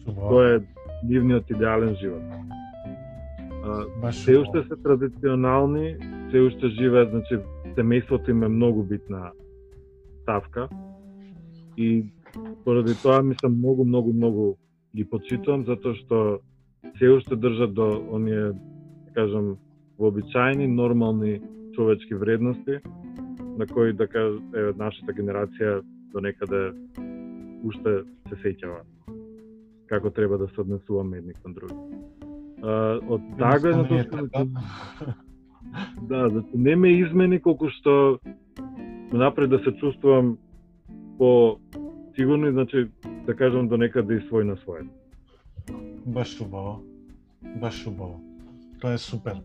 [0.06, 0.60] Тоа е
[1.04, 2.24] нивниот идеален живот.
[3.64, 5.96] А, Баш се уште се традиционални,
[6.32, 7.38] се уште живеат, значи
[7.78, 9.32] семејството им е многу битна
[10.22, 10.70] ставка.
[11.78, 12.06] И
[12.66, 14.56] поради тоа мислам многу многу многу
[14.96, 16.40] ги почитувам затоа што
[17.00, 19.58] се уште држат до оние да кажам
[19.98, 21.42] вообичаени нормални
[21.76, 22.80] човечки вредности
[23.58, 25.82] на кои да кажа е, нашата генерација
[26.14, 26.74] до некаде
[27.64, 28.84] уште се сеќава
[29.92, 31.76] како треба да се однесуваме едни кон други.
[32.64, 34.46] А, од таа гледна точка така.
[36.10, 38.20] да, значи не ме измени колку што
[39.12, 40.38] напред да се чувствувам
[41.18, 41.60] по
[42.16, 42.92] сигурно, значи,
[43.26, 44.88] да кажам до некаде и свој на свој.
[46.06, 46.82] Баш убаво.
[47.62, 48.22] Баш убаво.
[48.82, 49.42] Тоа е супер.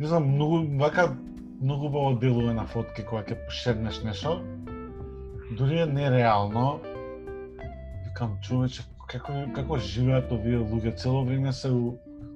[0.00, 1.16] Не знам, многу, вака,
[1.62, 4.40] многу убаво делува на фотки кога ќе пошернеш нешто.
[5.56, 6.80] Дури е нереално.
[8.06, 11.94] Викам, човече, како, како живеат овие луѓе, цело време се у,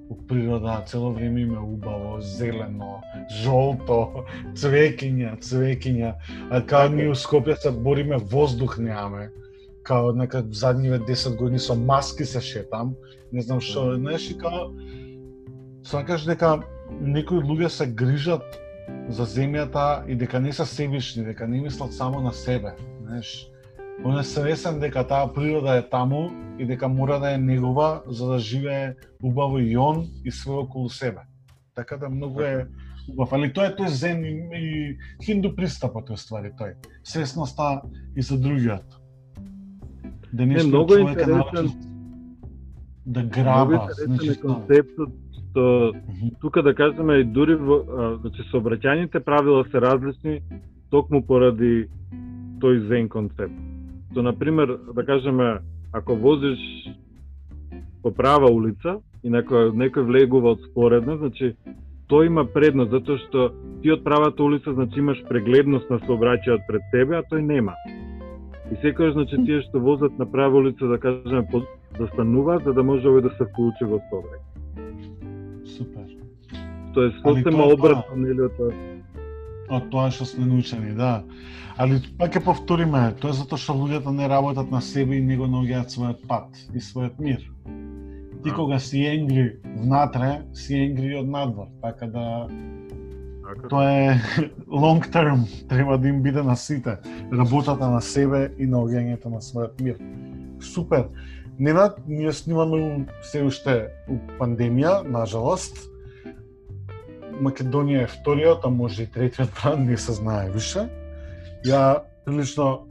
[0.09, 2.99] у природа, цело време им е убаво, зелено,
[3.43, 4.25] жолто,
[4.59, 6.13] цвекиња, цвекиња,
[6.51, 9.31] а као ние у Скопје се бориме воздух немаме.
[9.85, 12.95] Као нека задниве 10 години со маски се шетам,
[13.31, 14.69] не знам што, знаеш, и као
[15.85, 16.57] сакаш дека
[17.01, 18.61] некои луѓе се грижат
[19.09, 23.54] за земјата и дека не се себични, дека не мислат само на себе, знаеш.
[24.03, 26.29] Он е свесен дека таа природа е таму
[26.59, 30.89] и дека мора да е негова за да живее убаво и он и све околу
[30.89, 31.21] себе.
[31.75, 32.67] Така да многу е
[33.09, 33.33] убав.
[33.33, 36.75] Али тоа е тој зен и, и хинду пристапот е ствари тој.
[37.03, 37.81] Свесноста
[38.15, 38.85] и за другиот.
[40.33, 41.71] Да не, многу интересен
[43.05, 43.87] да граба.
[43.95, 45.13] Е концептот
[45.55, 45.93] што
[46.41, 47.79] тука да кажеме и дури во,
[48.19, 50.41] значи сообраќајните правила се различни
[50.91, 51.87] токму поради
[52.59, 53.64] тој зен концепт.
[54.15, 55.59] Што на пример да кажеме
[55.91, 56.59] ако возиш
[58.01, 61.49] по права улица и некој, некој влегува од споредна, значи
[62.07, 63.49] тој има предност, затоа што
[63.83, 67.75] ти од правата улица значи имаш прегледност на сообраќајот пред тебе, а тој нема.
[68.71, 71.43] И секојаш значи тие што возат на права улица да кажеме
[71.99, 75.67] застануваат за да може овој да се вклучи во сообраќај.
[75.75, 76.07] Супер.
[76.95, 78.94] Тоа е сосема обратно нели од
[79.69, 81.23] од тоа што сме научени, да.
[81.77, 85.37] Али пак ќе повториме, тоа е затоа што луѓето не работат на себе и не
[85.37, 87.43] го наоѓаат својот пат и својот мир.
[88.43, 92.25] Ти кога си енгри внатре, си енгри од надвор, така да
[93.69, 94.21] тоа е
[94.83, 96.97] long term, треба да им биде на сите,
[97.33, 99.97] работата на себе и наоѓањето на својот мир.
[100.61, 101.09] Супер.
[101.59, 103.75] Ненад, ние снимаме се уште
[104.11, 105.77] у пандемија, нажалост,
[107.41, 110.87] Македонија е вториот, а може и третиот бранд, не се знае више.
[111.65, 112.87] Ја прилично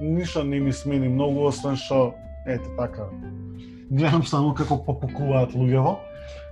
[0.00, 2.14] ништо не ми смени многу, освен што,
[2.46, 3.08] ете така,
[3.90, 5.96] гледам само како попукуваат луѓево.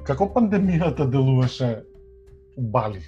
[0.04, 1.82] Како пандемијата делуваше
[2.56, 3.02] у Бали?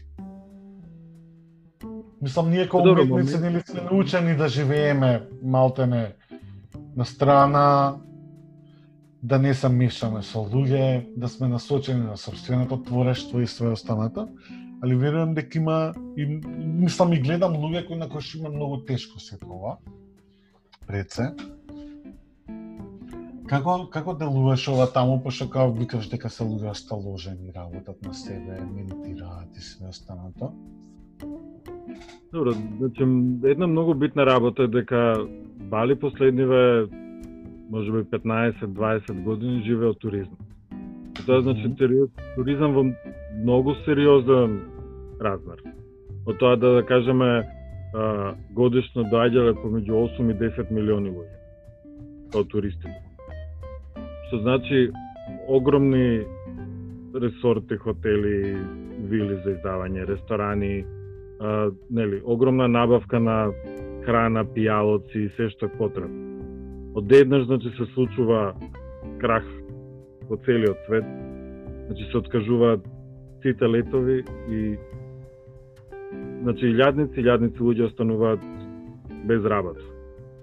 [2.20, 6.12] Мислам, ние како уметници нели сме научени да живееме малтене
[6.96, 7.96] на страна,
[9.22, 14.28] да не се мешаме со луѓе, да сме насочени на собственото творештво и све останато,
[14.82, 18.80] али верувам дека има и мислам и гледам луѓе кои на кои што има многу
[18.84, 19.76] тешко се тоа.
[20.86, 21.34] Пред се.
[23.46, 28.60] Како како делуваш ова таму пошто како викаш дека се луѓе осталожени, работат на себе,
[28.72, 30.54] медитираат и све останато?
[32.32, 33.02] Добро, значи
[33.44, 35.26] една многу битна работа е дека
[35.70, 36.86] Бали последниве
[37.70, 40.34] може би 15-20 години живее од туризм.
[41.26, 41.70] Тоа значи
[42.34, 42.84] туризам во
[43.42, 44.60] многу сериозен
[45.20, 45.62] размер.
[46.26, 47.44] Од тоа да, да кажеме
[48.54, 51.36] годишно доаѓале помеѓу 8 и 10 милиони луѓе
[52.30, 52.90] како туристи.
[54.28, 54.90] Што значи
[55.48, 56.22] огромни
[57.14, 58.54] ресорти, хотели,
[59.10, 60.84] вили за издавање, ресторани,
[61.40, 63.50] а, нели, огромна набавка на
[64.06, 66.29] храна, пијалоци и се што е потребно
[66.94, 68.54] одеднаш значи се случува
[69.20, 69.44] крах
[70.28, 71.04] во целиот свет.
[71.86, 72.86] Значи се откажуваат
[73.42, 74.76] сите летови и
[76.42, 78.44] значи илјадници, илјадници луѓе остануваат
[79.26, 79.80] без работа.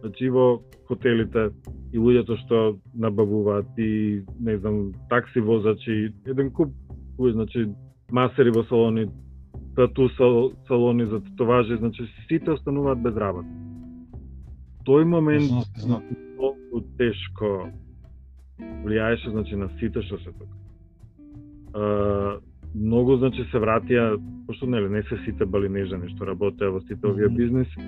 [0.01, 1.49] Значи и во хотелите
[1.93, 6.73] и луѓето што набавуваат и не знам такси возачи, еден куп
[7.19, 7.67] значи
[8.11, 9.07] масери во салони,
[9.75, 10.09] тату
[10.67, 13.47] салони за татоважи, значи сите остануваат без работа.
[14.87, 15.51] Тој момент
[15.83, 17.67] многу тешко
[18.85, 20.53] влијаеше значи на сите што се тука.
[21.75, 22.37] А,
[22.73, 24.15] многу значи се вратија,
[24.47, 27.87] пошто нели не се сите балинежани што работеа во сите овие бизнеси,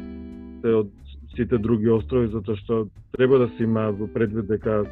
[0.61, 0.91] се од
[1.37, 2.81] сите други острови затоа што
[3.15, 4.83] треба да се има во предвид дека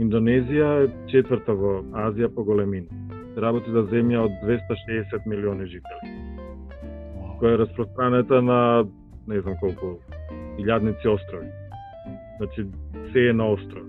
[0.00, 2.88] Индонезија е четврта во Азија по големина.
[3.34, 6.14] Се работи за земја од 260 милиони жители.
[7.40, 8.86] која е распространета на
[9.26, 9.98] не знам колку
[10.58, 11.50] илјадници острови.
[12.38, 12.66] Значи,
[13.12, 13.84] се е на остров.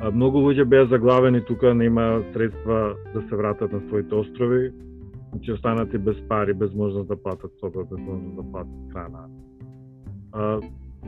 [0.00, 4.72] А, многу луѓе беа заглавени тука, нема средства да се вратат на своите острови,
[5.32, 9.28] значи останати без пари, без можност да платат соба, без можност да платат храна.
[10.32, 10.60] А,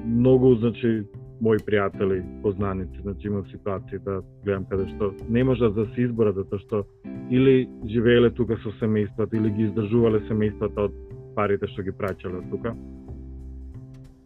[0.04, 1.02] многу, значи,
[1.40, 6.36] мои пријатели, познаници, значи имам ситуации да гледам каде што не можат да се изборат
[6.36, 6.84] затоа што
[7.30, 10.94] или живееле тука со семејствата или ги издржувале семејствата од
[11.36, 12.72] парите што ги праќале тука.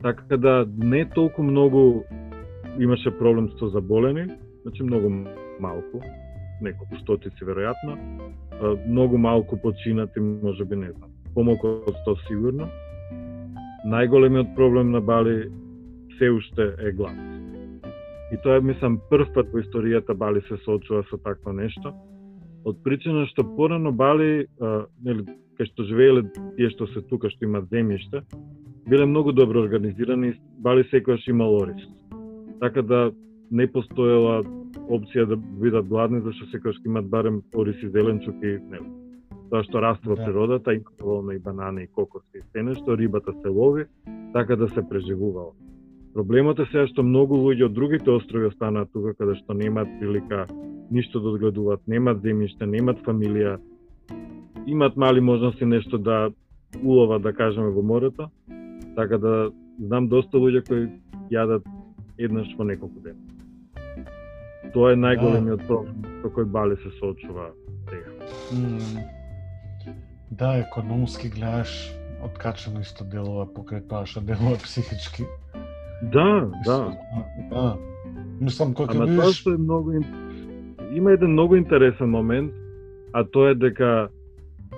[0.03, 2.05] Така да не толку многу
[2.79, 4.29] имаше проблем со заболени,
[4.63, 5.11] значи многу
[5.61, 6.01] малку,
[6.61, 7.99] неколку стотици веројатно,
[8.87, 12.69] многу малку починати, може би не знам, помалку од 100 сигурно.
[13.85, 15.51] Најголемиот проблем на Бали
[16.19, 17.17] се уште е глад.
[18.33, 21.93] И тоа е, мислам, прв пат во историјата Бали се соочува со такво нешто.
[22.65, 25.25] Од причина што порано Бали, а, нели,
[25.59, 26.25] кај што живееле
[26.57, 28.25] тие што се тука, што има земјиште,
[28.91, 31.83] биле многу добро организирани, Бали секојаш имал ориз.
[32.61, 33.13] Така да
[33.51, 34.43] не постоела
[34.91, 38.91] опција да бидат гладни, зашто секојаш имат барем ориз и зеленчук и нели,
[39.51, 40.25] тоа што расте во да.
[40.25, 43.85] природата, и доволно и банани, и кокоси, и се нешто, рибата се лови,
[44.33, 45.55] така да се преживувало.
[46.15, 50.47] Проблемот е сега што многу луѓе од другите острови останаат тука каде што немаат прилика
[50.91, 53.61] ништо да одгледуваат, немаат земјиште, немаат фамилија,
[54.67, 56.33] имаат мали можности нешто да
[56.83, 58.31] уловат, да кажеме, во морето.
[58.97, 60.89] Така да знам доста луѓе кои
[61.31, 61.67] јадат
[62.19, 63.19] еднаш во неколку дена.
[64.75, 65.67] Тоа е најголемиот да.
[65.67, 67.51] проблем со кој Бали се соочува
[67.91, 68.11] сега.
[70.31, 71.91] Да, економски гледаш
[72.25, 75.27] откачено исто делува покрај тоа што делува психички.
[76.03, 76.79] Да, да.
[77.51, 77.77] Да.
[78.41, 80.01] Мислам кога Ама тоа што е многу
[80.95, 82.53] има еден многу интересен момент,
[83.13, 84.09] а тоа е дека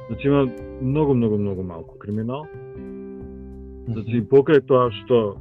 [0.08, 0.48] значи има
[0.82, 2.46] многу многу многу малку криминал.
[3.88, 5.38] Значи покрај тоа што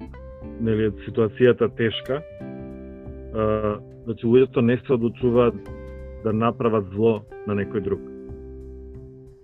[0.62, 2.22] нели ситуацијата тешка,
[3.34, 5.56] а, значи луѓето не се одлучуваат
[6.24, 8.02] да направат зло на некој друг.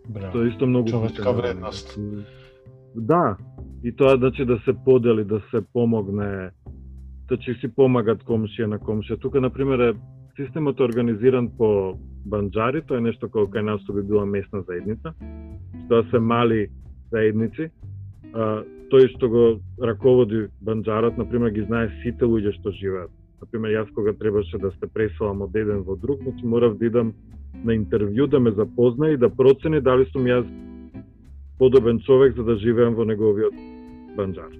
[0.09, 0.31] Браво.
[0.33, 1.99] Тоа е исто многу човечка вредност.
[2.95, 3.37] Да,
[3.83, 6.49] И тоа значи да се подели, да се помогне,
[7.27, 9.19] значи си помагат комшија на комшија.
[9.21, 9.93] Тука, например, е
[10.35, 15.13] системот организиран по банджари, тоа е нешто кога кај нас би била местна заедница,
[15.89, 16.67] тоа се мали
[17.11, 17.69] заедници.
[18.33, 19.43] А, тој што го
[19.81, 23.11] раководи банджарот, например, ги знае сите луѓе што живеат.
[23.41, 27.13] Например, јас кога требаше да се преселам од еден во друг, значи морав да идам
[27.63, 30.45] на интервју да ме запознае и да процени дали сум јас
[31.59, 33.53] подобен човек за да живеам во неговиот
[34.17, 34.53] банџар.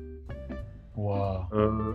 [0.98, 1.46] Wow.
[1.52, 1.94] А,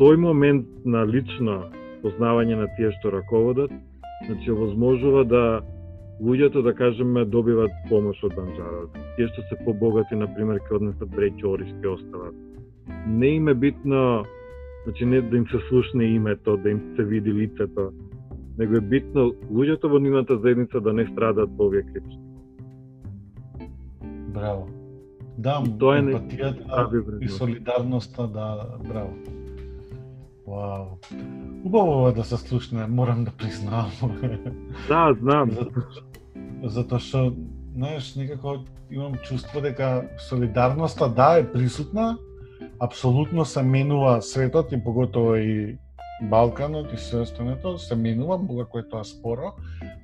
[0.00, 1.70] тој момент на лично
[2.02, 3.72] познавање на тие што раководат,
[4.26, 5.44] значи овозможува да
[6.20, 8.94] луѓето да кажеме добиват помош од банџарот.
[9.16, 12.34] Тие што се побогати на пример ќе однесат бреќи ориз ќе остават.
[13.06, 14.24] Не им е битно
[14.84, 17.92] значи не да им се слушне името, да им се види лицето,
[18.58, 22.20] него е битно луѓето во нивната заедница да не страдат во овие критични
[24.34, 24.68] Браво.
[25.38, 29.14] Да, тоа е емпатијата и солидарноста, да, браво.
[30.46, 30.98] Вау.
[31.64, 33.90] Убаво е да се слушне, морам да признавам.
[34.88, 35.50] Да, знам.
[35.50, 37.20] Затоа зато што,
[37.74, 42.18] знаеш, некако имам чувство дека солидарноста, да, е присутна,
[42.80, 45.78] апсолутно се менува светот и поготово и
[46.22, 49.54] Балканот и се останато се менува, бога кој тоа споро,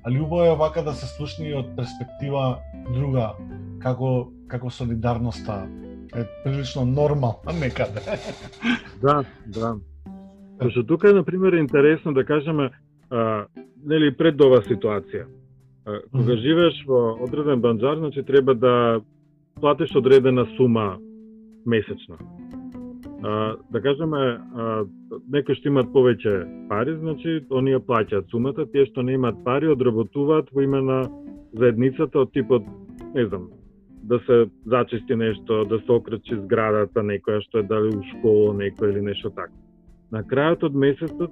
[0.03, 2.59] али убаво е вака да се слушне и од перспектива
[2.91, 3.31] друга,
[3.79, 5.63] како како солидарноста
[6.13, 8.03] е прилично нормална некаде.
[9.03, 9.75] да, да.
[10.61, 12.69] Зашто тука е, например, интересно да кажеме,
[13.09, 13.45] а,
[13.85, 15.25] нели, пред ова ситуација.
[15.85, 19.01] А, кога живееш во одреден банџар, значи треба да
[19.59, 20.97] платиш одредена сума
[21.65, 22.17] месечно
[23.23, 24.85] а, да кажеме, а,
[25.29, 26.33] некои што имат повеќе
[26.69, 31.01] пари, значи, оние плаќаат сумата, тие што не имаат пари, одработуваат во име на
[31.53, 32.65] заедницата од типот,
[33.13, 33.49] не знам,
[34.03, 38.95] да се зачисти нешто, да се окрчи зградата некоја што е дали у школа некој
[38.95, 39.53] или нешто така.
[40.11, 41.31] На крајот од месецот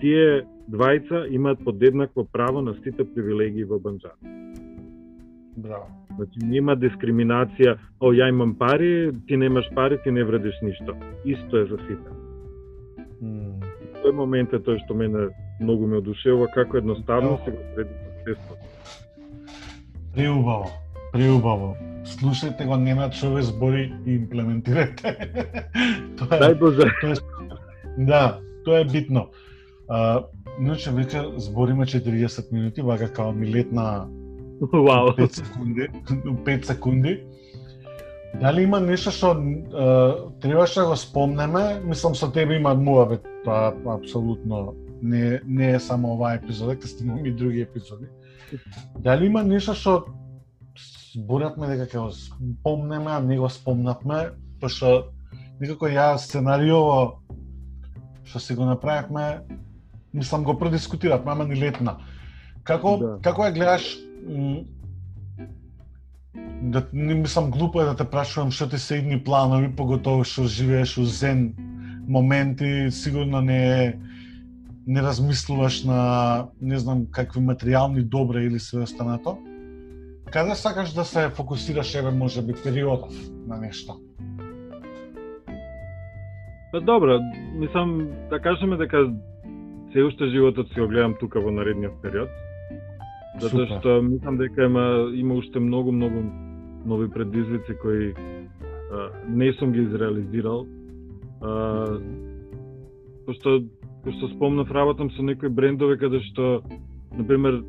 [0.00, 4.16] тие двајца имаат подеднакво право на сите привилегии во Банџар.
[5.56, 5.88] Браво.
[6.16, 10.96] Значи нема дискриминација, о ја имам пари, ти немаш пари, ти не вредиш ништо.
[11.24, 12.12] Исто е за сите.
[13.24, 13.64] Mm.
[14.04, 15.30] Тој момент е тој што мене
[15.60, 18.58] многу ме одушевува како едноставно се го вреди процесот.
[20.14, 20.68] Преубаво,
[21.16, 21.76] преубаво.
[22.06, 25.16] Слушајте го немат човек збори и имплементирате.
[26.18, 26.88] тоа е, Дај Боже.
[27.00, 27.16] Тоа е,
[27.98, 29.28] да, тоа е битно.
[29.88, 30.22] А,
[30.60, 34.06] иначе веќе збориме 40 минути, вака као милетна
[34.72, 35.12] Вау.
[35.16, 35.88] 5 секунди,
[36.44, 37.20] 5 секунди.
[38.40, 39.84] Дали има нешто што е,
[40.40, 41.80] требаше да го спомнеме?
[41.84, 47.28] Мислам со тебе има муабет, тоа апсолутно не, не е само оваа епизода, ќе снимаме
[47.28, 48.08] и други епизоди.
[49.00, 50.04] Дали има нешто што
[51.16, 55.12] зборевме дека ќе го спомнеме, а не го спомнавме, пошто
[55.60, 57.22] некако ја сценариово
[58.26, 59.40] што си го направивме,
[60.12, 61.98] мислам го продискутиравме, ама ни летна.
[62.64, 63.18] Како Да.
[63.22, 63.96] како ја гледаш
[66.62, 70.44] да не мислам глупо е да те прашувам што ти се идни планови, поготово што
[70.44, 71.54] живееш у зен
[72.08, 73.94] моменти, сигурно не е
[74.86, 79.38] не размислуваш на не знам какви материјални добра или све останато.
[80.32, 83.14] Каде сакаш да се фокусираш еве можеби периодов
[83.46, 84.00] на нешто?
[86.72, 87.18] Па добро,
[87.54, 89.12] мислам да кажеме дека
[89.92, 92.28] се уште животот си го гледам тука во наредниот период.
[93.40, 93.78] Затоа Супер.
[93.78, 96.22] што мислам дека има има уште многу многу
[96.84, 98.14] нови предизвици кои
[98.92, 100.66] а, не сум ги изреализирал.
[101.40, 102.00] А,
[103.26, 103.62] пошто
[104.04, 106.62] кој што спомнав работам со некои брендови каде што
[107.16, 107.62] на пример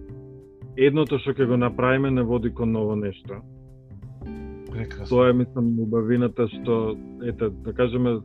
[0.77, 3.41] едното што ќе го направиме не води кон ново нешто.
[4.71, 5.09] Прекрасно.
[5.09, 8.19] Тоа е мислам убавината што ете да кажеме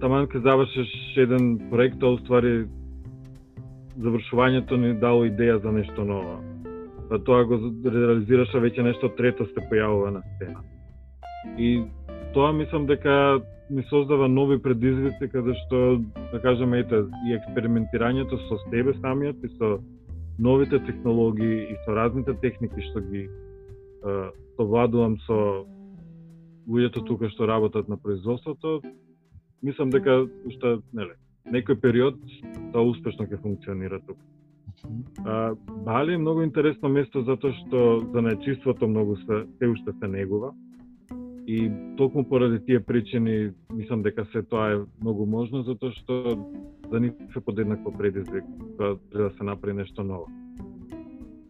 [0.00, 2.66] таман ќе завршиш еден проект, а уствари
[4.00, 6.40] завршувањето ни дало идеја за нешто ново.
[7.08, 10.62] Па тоа го реализираш, а веќе нешто трето се појавува на сцена.
[11.58, 11.82] И
[12.34, 13.40] тоа мислам дека
[13.70, 16.00] ми создава нови предизвици каде што,
[16.32, 19.78] да кажеме, ете, и експериментирањето со себе самиот и со
[20.40, 23.28] новите технологии и со разните техники што ги
[24.56, 25.66] совладувам со
[26.68, 28.80] луѓето тука што работат на производството,
[29.62, 32.16] мислам дека уште неле, некој период
[32.72, 34.20] тоа успешно ќе функционира тука.
[35.26, 40.08] А, Бали е многу интересно место затоа што за најчиството многу се, се уште се
[40.08, 40.54] негува.
[41.46, 46.36] И токму поради тие причини, мислам дека се тоа е многу можно, затоа што
[46.92, 48.44] за нив е подеднакво предизвик,
[48.78, 50.26] тоа треба да се направи нешто ново.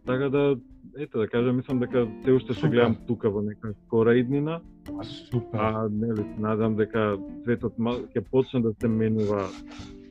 [0.05, 0.57] Така да,
[0.97, 4.61] ете да кажам, мислам дека се уште се гледам тука во нека скора иднина,
[4.99, 5.59] А, Супер.
[5.59, 9.47] а нели, се надам дека светот ќе почне да се менува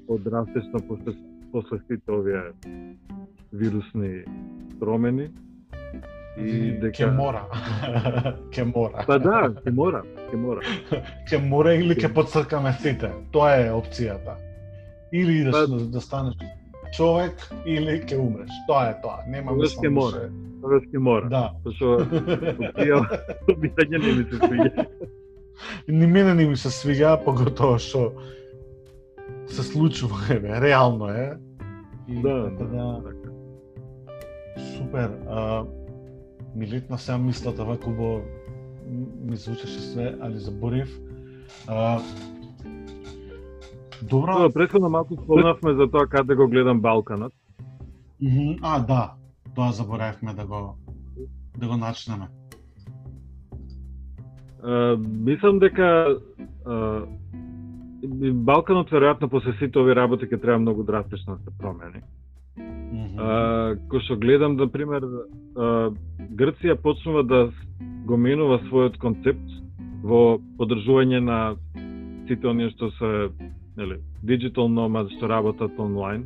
[0.07, 1.15] подрастично после,
[1.53, 2.43] после сите овие
[3.53, 4.23] вирусни
[4.81, 5.29] промени.
[6.39, 6.95] И дека...
[6.95, 7.43] ќе мора.
[8.55, 9.05] ќе мора.
[9.07, 10.63] Па да, ќе мора, ќе мора.
[11.29, 13.11] ќе мора или ќе подцркаме сите.
[13.35, 14.39] Тоа е опцијата.
[15.13, 16.35] Или Па- да, да станеш
[16.97, 18.51] човек или ќе умреш.
[18.67, 19.23] Тоа е тоа.
[19.29, 20.31] Нема Тогаш ќе мора.
[20.63, 21.29] Тогаш ќе мора.
[21.31, 21.45] Да.
[21.65, 23.01] Зашо опција
[23.49, 24.87] обирање не ми се свиѓа.
[25.89, 28.13] Ни мене не ми се свига, поготово што
[29.47, 31.33] се случува, еве, реално е.
[32.09, 33.29] И Да, така да, така.
[34.77, 35.11] Супер.
[35.29, 35.65] А,
[36.57, 38.21] ми летна сега мислата вако бо
[39.25, 41.01] ми звучеше све, али заборив.
[41.67, 42.01] А,
[44.03, 44.33] добро.
[44.33, 47.33] Тоа претходно малку спомнавме за тоа каде го гледам Балканот.
[48.23, 49.15] Мгм, А, да.
[49.55, 50.77] Тоа заборавивме да го
[51.59, 52.29] да го начнеме.
[54.63, 56.17] Uh, мислам дека
[56.67, 57.07] uh,
[58.33, 62.03] Балканот веројатно после сите овие работи ќе треба многу драстично да се промени.
[62.57, 63.17] Мгм.
[63.17, 65.97] Uh, кој што гледам, на пример, uh,
[66.37, 67.41] Грција почнува да
[68.07, 69.49] го менува својот концепт
[70.03, 71.57] во подржување на
[72.29, 73.31] сите оние што се
[73.81, 76.25] нели, digital nomad што работат онлайн.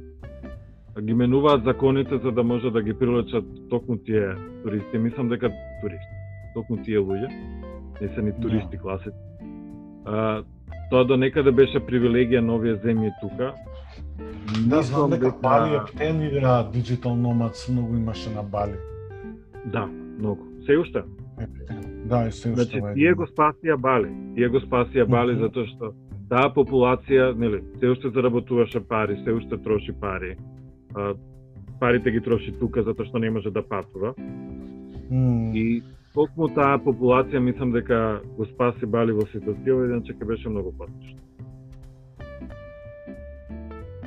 [1.00, 4.98] Ги менуваат законите за да може да ги привлечат токму тие туристи.
[4.98, 5.50] Мислам дека
[5.82, 6.14] туристи,
[6.54, 7.30] токму тие луѓе,
[8.00, 9.16] не се ни туристи класици.
[10.04, 10.42] А,
[10.90, 13.54] тоа до некаде беше привилегија на овие земји тука.
[14.66, 18.78] Да, знам дека Бали е да Digital Nomads многу имаше на Бали.
[19.66, 19.86] Да,
[20.18, 20.42] многу.
[20.66, 21.02] Се уште.
[22.04, 24.10] Да, и се уште Значи, тие го спасија Бали.
[24.34, 25.94] Тие го спасија Бали затоа што
[26.28, 30.36] таа популација, нели, се уште заработуваше пари, се уште троши пари.
[30.94, 31.14] А,
[31.80, 34.14] парите ги троши тука затоа што не може да патува.
[35.10, 35.82] М, И
[36.14, 41.20] токму таа популација мислам дека го спаси Бали во ситуација, иначе ќе беше многу потешно.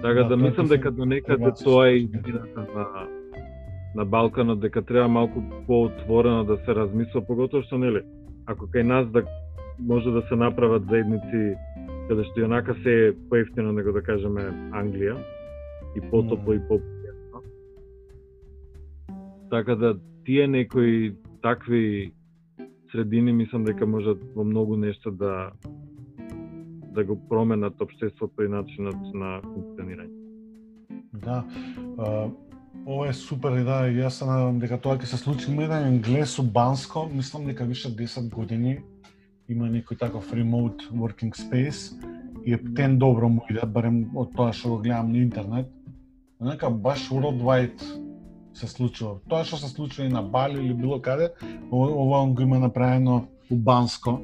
[0.02, 3.08] Така Да, да, мислам дека до некаде тоа е идејата на
[3.96, 8.04] на Балканот дека треба малку поотворено да се размисла, поготоа што нели,
[8.46, 9.24] ако кај нас да
[9.80, 11.56] може да се направат заедници
[12.08, 15.18] каде што јонака се е поевтино него да кажеме Англија
[15.96, 16.56] и потопло Мм.
[16.56, 17.40] и попријатно.
[19.52, 22.14] Така да тие некои такви
[22.92, 25.52] средини мислам дека можат во многу нешто да
[26.98, 30.18] да го променат општеството и начинот на функционирање.
[31.14, 31.44] Да.
[31.98, 32.30] А,
[32.86, 35.52] ова е супер и јас се надевам дека тоа ќе се случи.
[35.52, 38.80] Има еден англес у Банско, мислам дека више 10 години
[39.48, 41.96] има некој таков remote working space
[42.46, 45.72] и е тен добро му иде, барем од тоа што го гледам на интернет.
[46.40, 47.84] Нека баш worldwide
[48.54, 49.20] се случува.
[49.30, 51.32] Тоа што се случува и на Бали или било каде,
[51.72, 54.20] ова он го има направено у Банско.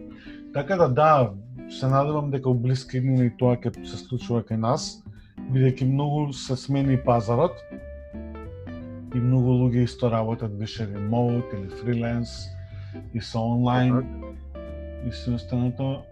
[0.53, 1.31] Така да да,
[1.69, 5.03] се надевам дека у блиска иднина и тоа ќе се случува кај нас,
[5.39, 7.55] бидејќи многу се смени пазарот
[9.15, 12.49] и многу луѓе исто работат више ремоут или фриленс
[13.13, 14.03] и со онлайн
[15.07, 16.03] и се останато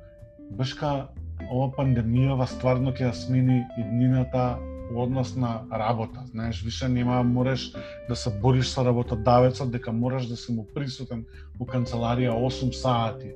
[0.52, 1.08] бешка
[1.52, 4.58] ова пандемијава стварно ќе ја смени иднината
[4.96, 6.24] однос на работа.
[6.32, 7.72] Знаеш, више нема можеш
[8.10, 11.26] да се бориш со работодавецот дека можеш да си му присутен
[11.60, 13.32] у канцеларија 8 сати.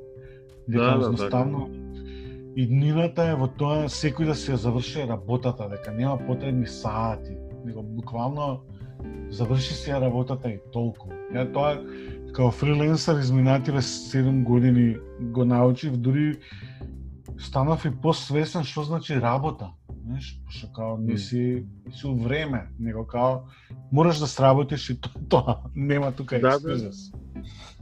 [0.67, 2.61] Дека да, едноставно да, да.
[2.61, 7.83] иднината е во тоа секој да си ја заврши работата, дека нема потребни сати, него
[7.83, 8.61] буквално
[9.29, 11.09] заврши си ја работата и толку.
[11.33, 11.77] Ја тоа
[12.35, 16.37] као фриленсер изминативе 7 години го научив, дури
[17.37, 19.71] станав и посвесен што значи работа.
[20.05, 23.47] Знаеш, пошто као не си, си време, него као
[23.91, 25.55] мораш да сработиш и тоа, тоа.
[25.75, 27.11] нема тука да, експрес.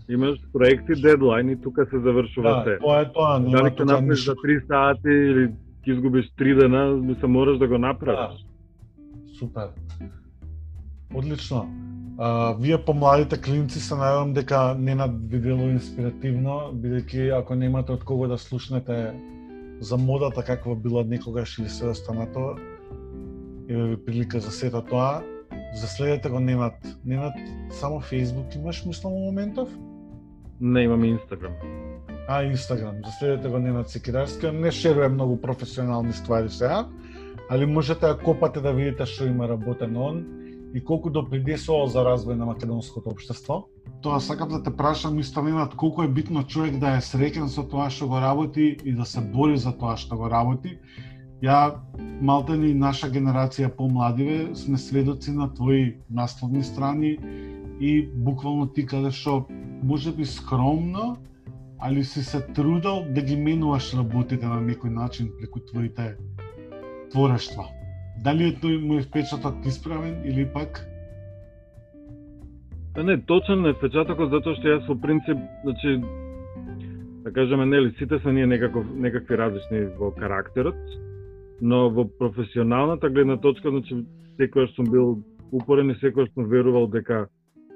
[0.10, 2.78] Имаш проекти, дедлайни, тука се завршува да, се.
[2.80, 5.46] тоа е тоа, нема Дали ќе направиш за 3 сати или
[5.82, 8.38] ќе изгубиш 3 дена, се мораш да го направиш.
[8.38, 9.34] Да.
[9.40, 9.74] Супер.
[11.16, 11.70] Одлично.
[12.18, 18.28] А, вие помладите клинци се надевам дека не надвидело инспиративно, бидејќи ако немате од кого
[18.28, 19.14] да слушнете
[19.82, 22.56] за модата каква била некогаш или се останато,
[23.70, 25.22] еве ви прилика за сето тоа.
[25.76, 26.78] Заследете го Ненат.
[27.06, 27.34] Ненат
[27.72, 29.70] само Facebook имаш мислам во моментов?
[30.62, 31.54] Не, имам Инстаграм.
[32.28, 32.96] А, Инстаграм.
[33.06, 34.52] Заследете го Ненат Секирарски.
[34.52, 36.88] Не шерува многу професионални ствари сега,
[37.50, 40.43] али можете да копате да видите што има работен он
[40.74, 43.68] и колку да допринесува за развој на македонското општество.
[44.02, 47.90] Тоа сакам да те прашам Ненат, колку е битно човек да е среќен со тоа
[47.90, 50.80] што го работи и да се бори за тоа што го работи.
[51.44, 51.76] Ја,
[52.22, 57.18] малте ни наша генерација помладиве, сме сведоци на твои насловни страни
[57.80, 59.46] и буквално ти каде што
[59.84, 61.18] може би скромно,
[61.80, 66.16] али си се трудал да ги менуваш работите на некој начин преку твоите
[67.12, 67.68] творештва.
[68.22, 70.86] Дали е тој е впечаток исправен или пак
[72.96, 75.96] Па не, точен е впечатокот затоа што јас во принцип, значи
[77.26, 80.78] да кажеме нели сите се ние некако некакви различни во карактерот,
[81.62, 84.06] но во професионалната гледна точка, значи
[84.38, 87.28] секогаш сум бил упорен и секогаш сум верувал дека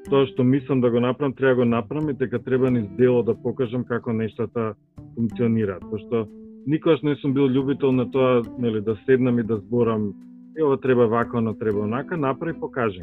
[0.10, 3.24] тоа што мислам да го направам, треба да го направам и дека треба низ дело
[3.24, 4.76] да покажам како нештата
[5.16, 5.82] функционираат.
[5.90, 6.28] Пошто
[6.66, 10.14] никогаш не сум бил љубител на тоа, нели, да седнам и да зборам
[10.58, 13.02] е ова треба вака, но треба онака, направи покажи.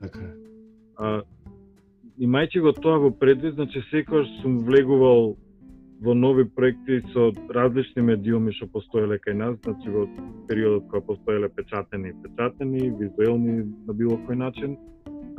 [0.00, 0.32] Така е.
[0.96, 1.22] А,
[2.18, 5.36] имајќи го тоа во предвид, значи секојаш сум влегувал
[6.00, 10.06] во нови проекти со различни медиуми што постоеле кај нас, значи во
[10.48, 14.78] периодот кога постоеле печатени и печатени, визуелни на било кој начин,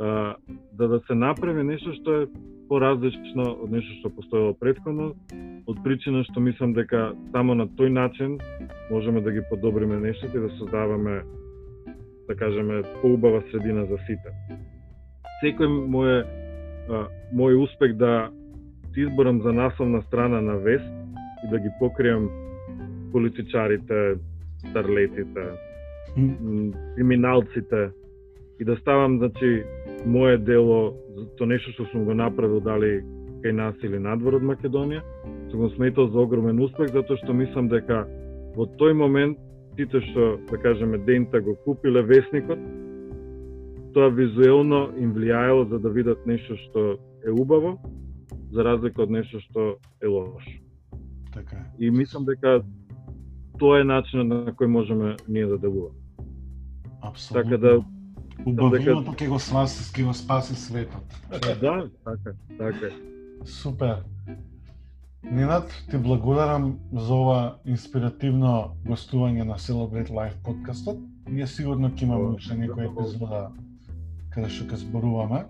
[0.00, 0.36] а,
[0.72, 2.26] да да се направи нешто што е
[2.68, 5.12] поразлично од нешто што постоело предходно,
[5.66, 8.38] од причина што мислам дека само на тој начин
[8.90, 11.22] можеме да ги подобриме нештата и да создаваме
[12.30, 14.30] да кажеме, поубава средина за сите.
[15.42, 16.22] Секој мој,
[17.34, 18.30] мој успех да
[18.94, 20.86] се изборам за насловна страна на вест
[21.44, 22.28] и да ги покријам
[23.12, 24.14] политичарите,
[24.70, 25.44] старлетите,
[26.94, 27.90] криминалците
[28.60, 29.64] и да ставам, значи,
[30.06, 30.94] моје дело
[31.38, 33.00] за нешто што сум го направил дали
[33.44, 35.02] кај нас или надвор од Македонија,
[35.50, 38.06] сум го сметал за огромен успех затоа што мислам дека
[38.56, 39.38] во тој момент
[39.76, 42.58] сите што, да кажеме, дента го купиле весникот,
[43.94, 47.78] тоа визуелно им влијаело за да видат нешто што е убаво,
[48.52, 50.50] за разлика од нешто што е лошо.
[51.32, 52.62] Така И мислам дека
[53.58, 55.96] тоа е начинот на кој можеме ние да делуваме.
[57.02, 57.42] Апсолутно.
[57.42, 57.80] Така да
[58.46, 61.16] Убавиното ќе го спаси, ќе го спаси светот.
[61.30, 61.40] Да,
[62.04, 62.90] така, така.
[63.44, 64.02] Супер.
[65.22, 70.98] Ненад, ти благодарам за ова инспиративно гостување на Celebrate Life подкастот.
[71.28, 73.50] Ние сигурно ќе имаме уште некој епизода
[74.32, 75.44] каде што ќе зборуваме.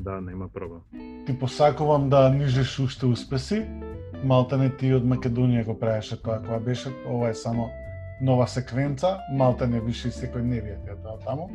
[0.00, 0.84] Да, нема проблем.
[1.26, 3.64] Ти посакувам да нижиш уште успеси.
[4.24, 7.70] Малта не ти од Македонија го правеше тоа кога беше, ова е само
[8.20, 11.50] нова секвенца, малта не више секој не ја тоа таму.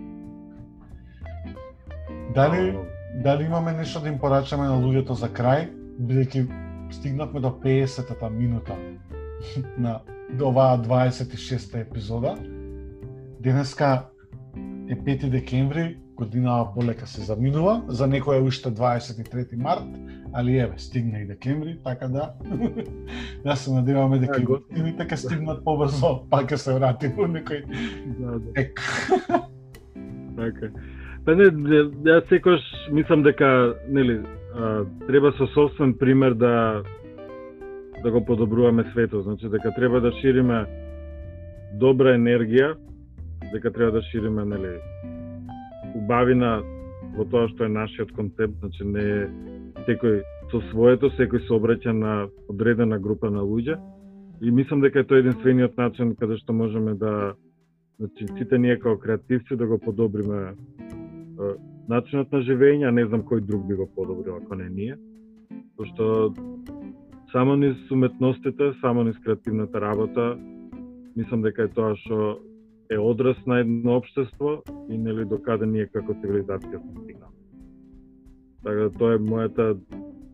[2.36, 2.78] Дали,
[3.24, 5.68] дали имаме нешто да им порачаме на луѓето за крај,
[6.00, 6.46] бидејќи
[6.92, 8.78] стигнавме до 50-та минута
[9.78, 10.02] на
[10.38, 12.38] до оваа 26-та епизода.
[13.40, 14.06] Денеска
[14.90, 19.88] е 5 декември, годинава полека се заминува, за некој е уште 23 март,
[20.34, 22.34] али еве, стигна и декември, така да,
[23.44, 27.66] да се надеваме дека и годините ќе стигнат побрзо, па ќе се врати во некој
[28.20, 28.62] Да, да.
[28.62, 28.80] ек.
[30.36, 30.72] Така.
[31.26, 31.52] Па не,
[32.08, 34.22] јас секош мислам дека, нели,
[34.56, 36.84] а, треба со собствен пример да
[38.02, 40.66] да го подобруваме светот, значи дека треба да шириме
[41.78, 42.74] добра енергија,
[43.54, 44.80] дека треба да шириме, нели,
[45.96, 46.62] убавина
[47.16, 49.28] во тоа што е нашиот концепт, значи не е
[49.88, 50.22] секој
[50.52, 53.78] со своето, секој се обраќа на одредена група на луѓе.
[54.42, 57.34] И мислам дека е тоа единствениот начин каде што можеме да
[58.00, 61.54] значи сите ние како креативци да го подобриме е,
[61.88, 64.98] начинот на живење, а не знам кој друг би го подобрил ако не ние.
[65.78, 66.34] Пошто
[67.32, 70.38] само низ уметностите, само низ креативната работа,
[71.16, 72.40] мислам дека е тоа што
[72.92, 77.41] е одраз на едно општество и нели докаде ние како цивилизација сме стигнали.
[78.64, 79.74] Така да тоа е мојата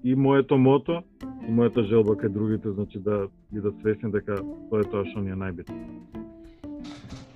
[0.03, 1.01] и моето мото
[1.47, 5.31] и мојата желба кај другите, значи да бидат свесни дека тоа е тоа што ни
[5.31, 5.77] е најбитно.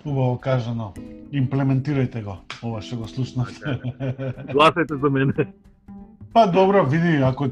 [0.06, 0.92] Убаво кажано.
[1.32, 3.78] Имплементирајте го, ова што го слушнавте.
[4.52, 5.48] Гласајте за мене.
[6.34, 7.48] Па добро, види, ако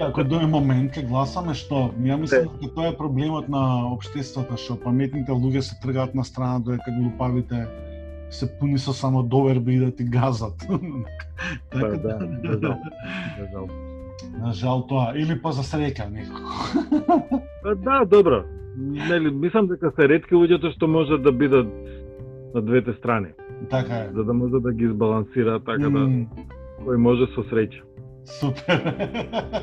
[0.00, 4.78] ако дојде момент ќе гласаме што, ја мислам дека тоа е проблемот на општеството што
[4.78, 7.66] паметните луѓе се тргаат на страна додека глупавите
[8.30, 10.54] се пуни со само доверби и да ти газат.
[11.70, 12.78] Па така да, за жал.
[13.38, 13.68] За жал.
[14.40, 16.50] На жал тоа, или па за среќа некако.
[17.62, 18.44] Па да, добро.
[18.76, 21.68] Нели, мислам дека се ретки луѓето што можат да бидат
[22.54, 23.28] на двете страни,
[23.70, 24.10] Така е.
[24.14, 26.04] за да може да ги избалансира така да
[26.84, 27.82] кој може со среќа.
[28.24, 28.80] Супер.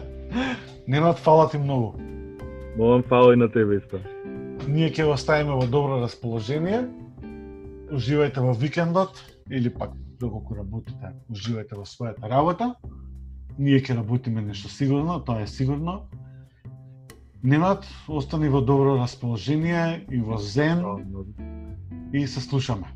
[0.88, 1.94] Ненад, фала ти многу.
[2.78, 3.98] Молам фала и на тебе исто.
[4.68, 6.88] Ние ќе го ставиме во добро расположение.
[7.92, 9.20] Уживајте во викендот
[9.50, 12.74] или пак доколку работите, уживајте во својата работа.
[13.58, 16.08] Ние ќе работиме нешто сигурно, тоа е сигурно.
[17.44, 20.86] Ненад, остани во добро расположение и во зен
[22.14, 22.88] и се слушаме.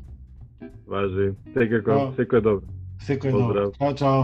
[0.86, 1.34] Важи.
[1.52, 2.60] Секој е добро.
[3.04, 3.70] Секој добро.
[3.76, 4.22] Чао, чао.